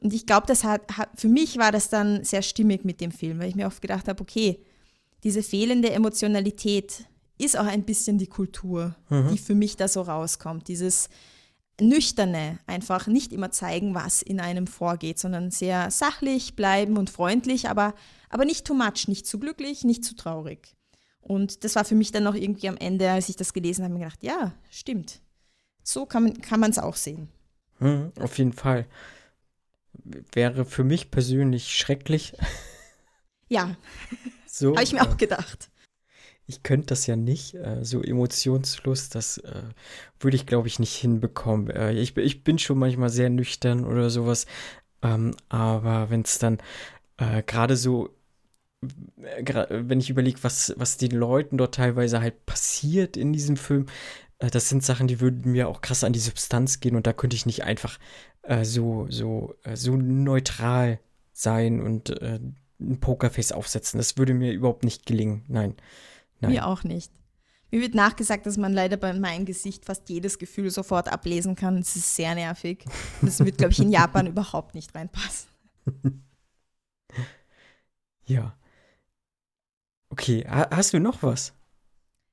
[0.00, 3.12] Und ich glaube, das hat, hat, für mich war das dann sehr stimmig mit dem
[3.12, 4.60] Film, weil ich mir oft gedacht habe, okay,
[5.24, 7.06] diese fehlende Emotionalität
[7.38, 10.68] ist auch ein bisschen die Kultur, die für mich da so rauskommt.
[10.68, 11.08] Dieses
[11.80, 17.68] Nüchterne, einfach nicht immer zeigen, was in einem vorgeht, sondern sehr sachlich bleiben und freundlich,
[17.68, 17.94] aber,
[18.30, 20.74] aber nicht too much, nicht zu glücklich, nicht zu traurig.
[21.20, 23.92] Und das war für mich dann noch irgendwie am Ende, als ich das gelesen habe,
[23.92, 25.20] mir gedacht, ja, stimmt.
[25.82, 27.28] So kann man es auch sehen.
[27.78, 28.86] Mhm, auf jeden Fall.
[30.32, 32.32] Wäre für mich persönlich schrecklich.
[33.48, 33.76] Ja,
[34.46, 35.70] So, habe ich mir auch gedacht.
[36.46, 39.62] Ich könnte das ja nicht, äh, so emotionslos, das äh,
[40.20, 41.70] würde ich, glaube ich, nicht hinbekommen.
[41.70, 44.46] Äh, ich, bin- ich bin schon manchmal sehr nüchtern oder sowas,
[45.02, 46.58] ähm, aber wenn es dann
[47.18, 48.10] äh, gerade so,
[49.22, 53.86] äh, wenn ich überlege, was, was den Leuten dort teilweise halt passiert in diesem Film,
[54.38, 57.12] äh, das sind Sachen, die würden mir auch krass an die Substanz gehen und da
[57.12, 57.98] könnte ich nicht einfach
[58.62, 61.00] so, so, so neutral
[61.32, 63.98] sein und ein Pokerface aufsetzen.
[63.98, 65.44] Das würde mir überhaupt nicht gelingen.
[65.48, 65.74] Nein.
[66.40, 66.52] Nein.
[66.52, 67.12] Mir auch nicht.
[67.70, 71.78] Mir wird nachgesagt, dass man leider bei meinem Gesicht fast jedes Gefühl sofort ablesen kann.
[71.78, 72.84] Das ist sehr nervig.
[73.22, 75.48] Das wird, glaube ich, in Japan überhaupt nicht reinpassen.
[78.28, 78.56] Ja.
[80.10, 81.52] Okay, ha hast du noch was?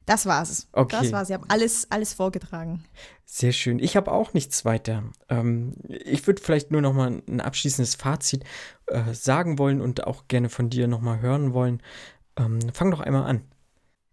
[0.06, 0.68] Das war's.
[0.74, 0.98] Okay.
[1.00, 1.30] Das war's.
[1.30, 2.84] Ich habe alles, alles vorgetragen.
[3.26, 3.80] Sehr schön.
[3.80, 5.04] Ich habe auch nichts weiter.
[5.30, 8.44] Ähm, ich würde vielleicht nur noch mal ein abschließendes Fazit
[8.88, 11.82] äh, sagen wollen und auch gerne von dir noch mal hören wollen.
[12.38, 13.44] Ähm, fang doch einmal an.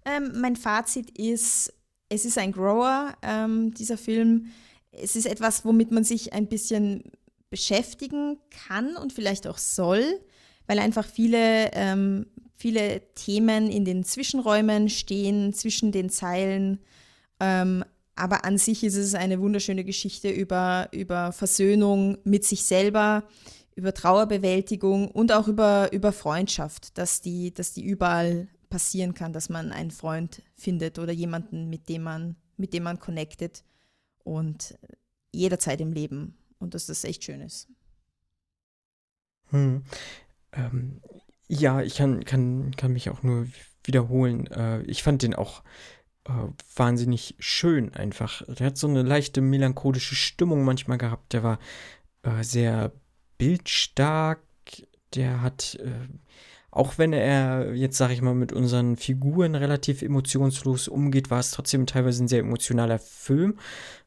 [0.05, 1.73] Ähm, mein Fazit ist,
[2.09, 4.47] es ist ein Grower, ähm, dieser Film.
[4.93, 7.05] Es ist etwas, womit man sich ein bisschen
[7.51, 10.05] beschäftigen kann und vielleicht auch soll,
[10.67, 16.81] weil einfach viele, ähm, viele Themen in den Zwischenräumen stehen, zwischen den Zeilen.
[17.41, 23.25] Ähm, aber an sich ist es eine wunderschöne Geschichte über, über Versöhnung mit sich selber,
[23.75, 29.49] über Trauerbewältigung und auch über, über Freundschaft, dass die, dass die überall passieren kann, dass
[29.49, 33.65] man einen Freund findet oder jemanden, mit dem man, mit dem man connectet
[34.25, 34.79] und
[35.33, 37.69] jederzeit im Leben und dass das echt schön ist.
[39.51, 39.83] Hm.
[40.53, 41.01] Ähm,
[41.49, 43.49] ja, ich kann, kann, kann mich auch nur
[43.85, 44.47] wiederholen.
[44.49, 45.63] Äh, ich fand den auch
[46.25, 46.33] äh,
[46.77, 48.43] wahnsinnig schön einfach.
[48.47, 51.33] Der hat so eine leichte melancholische Stimmung manchmal gehabt.
[51.33, 51.59] Der war
[52.23, 52.93] äh, sehr
[53.39, 54.41] bildstark.
[55.15, 56.09] Der hat, äh,
[56.71, 61.51] auch wenn er jetzt, sag ich mal, mit unseren Figuren relativ emotionslos umgeht, war es
[61.51, 63.59] trotzdem teilweise ein sehr emotionaler Film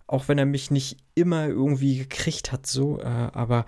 [0.07, 3.65] auch wenn er mich nicht immer irgendwie gekriegt hat, so, äh, aber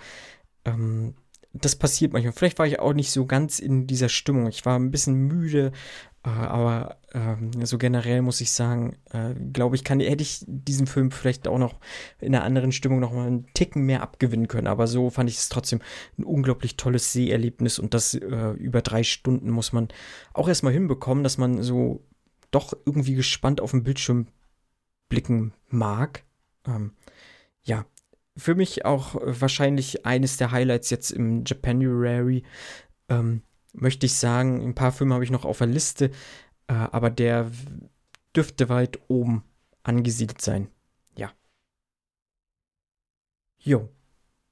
[0.65, 1.15] ähm,
[1.53, 2.34] das passiert manchmal.
[2.34, 4.47] Vielleicht war ich auch nicht so ganz in dieser Stimmung.
[4.47, 5.72] Ich war ein bisschen müde,
[6.30, 7.35] aber äh,
[7.65, 11.60] so generell muss ich sagen, äh, glaube ich, kann, hätte ich diesen Film vielleicht auch
[11.60, 11.76] noch
[12.19, 14.65] in einer anderen Stimmung noch mal einen Ticken mehr abgewinnen können.
[14.65, 15.81] Aber so fand ich es trotzdem
[16.18, 19.89] ein unglaublich tolles Seherlebnis und das äh, über drei Stunden muss man
[20.34, 22.03] auch erstmal hinbekommen, dass man so
[22.49, 24.27] doch irgendwie gespannt auf den Bildschirm
[25.10, 26.23] blicken mag.
[26.65, 26.93] Ähm,
[27.61, 27.85] ja,
[28.35, 32.43] für mich auch wahrscheinlich eines der Highlights jetzt im Japanuary.
[33.10, 33.43] Ähm,
[33.76, 36.11] möchte ich sagen, ein paar Filme habe ich noch auf der Liste,
[36.68, 37.52] äh, aber der
[38.35, 39.43] dürfte weit oben
[39.84, 40.68] angesiedelt sein.
[41.15, 41.31] Ja.
[43.60, 43.89] Jo.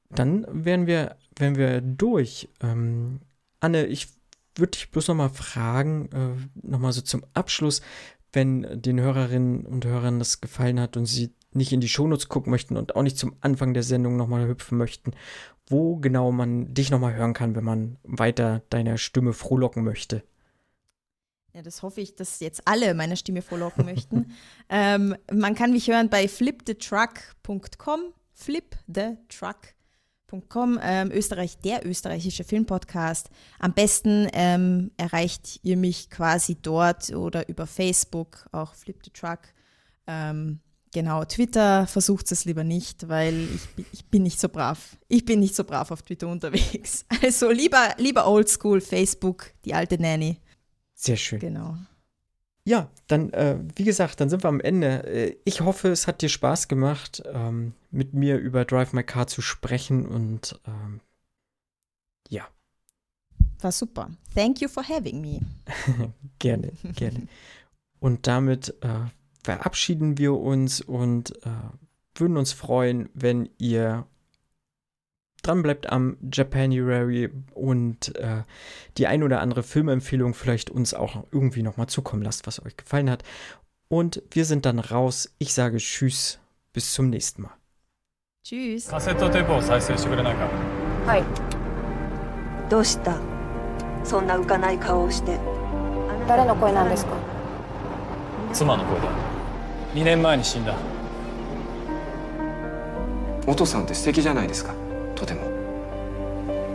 [0.10, 2.50] Dann wären wir, wären wir durch.
[2.62, 3.22] Ähm,
[3.60, 4.10] Anne, ich
[4.56, 7.82] würde dich bloß noch mal fragen, äh, noch mal so zum Abschluss,
[8.32, 12.52] wenn den Hörerinnen und Hörern das gefallen hat und sie nicht in die Shownotes gucken
[12.52, 15.12] möchten und auch nicht zum Anfang der Sendung nochmal hüpfen möchten,
[15.68, 20.24] wo genau man dich nochmal hören kann, wenn man weiter deiner Stimme frohlocken möchte.
[21.54, 24.34] Ja, das hoffe ich, dass jetzt alle meine Stimme frohlocken möchten.
[24.70, 28.00] ähm, man kann mich hören bei flipthetruck.com,
[28.34, 33.30] flipthetruck.com, ähm, Österreich, der österreichische Filmpodcast.
[33.60, 39.42] Am besten ähm, erreicht ihr mich quasi dort oder über Facebook, auch Flip the Truck.
[40.08, 40.60] Ähm,
[40.94, 44.96] Genau, Twitter versucht es lieber nicht, weil ich, ich, bin nicht so brav.
[45.08, 47.06] Ich bin nicht so brav auf Twitter unterwegs.
[47.24, 50.38] Also lieber, lieber Oldschool, Facebook, die alte Nanny.
[50.94, 51.40] Sehr schön.
[51.40, 51.78] Genau.
[52.66, 55.04] Ja, dann, äh, wie gesagt, dann sind wir am Ende.
[55.08, 59.26] Äh, ich hoffe, es hat dir Spaß gemacht, ähm, mit mir über Drive My Car
[59.26, 61.02] zu sprechen und ähm,
[62.30, 62.48] ja.
[63.62, 64.12] War super.
[64.36, 65.42] Thank you for having me.
[66.40, 67.28] gerne, gerne.
[68.00, 69.06] Und damit äh,
[69.43, 71.51] verabschieden wir uns und äh,
[72.15, 74.07] würden uns freuen, wenn ihr
[75.43, 78.43] dranbleibt am Japanuary und äh,
[78.97, 83.09] die ein oder andere Filmempfehlung vielleicht uns auch irgendwie nochmal zukommen lasst, was euch gefallen
[83.09, 83.23] hat.
[83.89, 85.35] Und wir sind dann raus.
[85.39, 86.39] Ich sage Tschüss,
[86.73, 87.53] bis zum nächsten Mal.
[88.45, 88.89] Tschüss.
[88.89, 90.49] カセットテープを再生してくれないか
[91.07, 91.25] はい
[92.71, 93.19] どうした
[94.05, 95.39] そんな浮かない顔をして
[96.27, 97.13] 誰の声なんですか
[98.53, 99.32] 妻の声だ
[99.94, 100.76] 2年前に死んだ。
[103.46, 104.74] お父さんって素敵じゃないですか。
[105.16, 105.42] とても。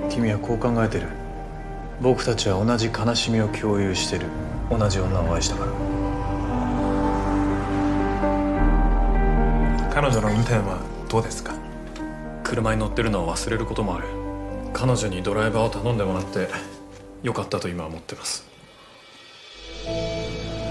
[0.08, 1.08] 君はこう考えてる。
[2.00, 4.26] 僕たちは同じ悲しみを共有してる。
[4.70, 5.72] 同じ女を愛したから。
[9.90, 10.78] 彼女の運転は
[11.08, 11.54] どうですか？
[12.44, 14.04] 車に乗ってるのを忘れることもある。
[14.72, 16.48] 彼女にドライバーを頼んでもらって
[17.24, 18.46] よかったと今は思ってます。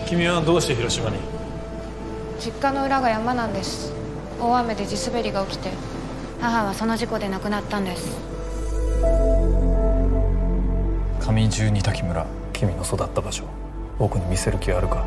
[0.07, 1.17] 君はどうして広島に？
[2.39, 3.91] 実家の裏が山なんです。
[4.39, 5.71] 大雨で地滑りが起きて
[6.39, 8.17] 母はその事故で亡くなったんです。
[11.19, 13.43] 上十二滝村君の育った場所
[13.99, 15.03] 僕に見せる気あるか？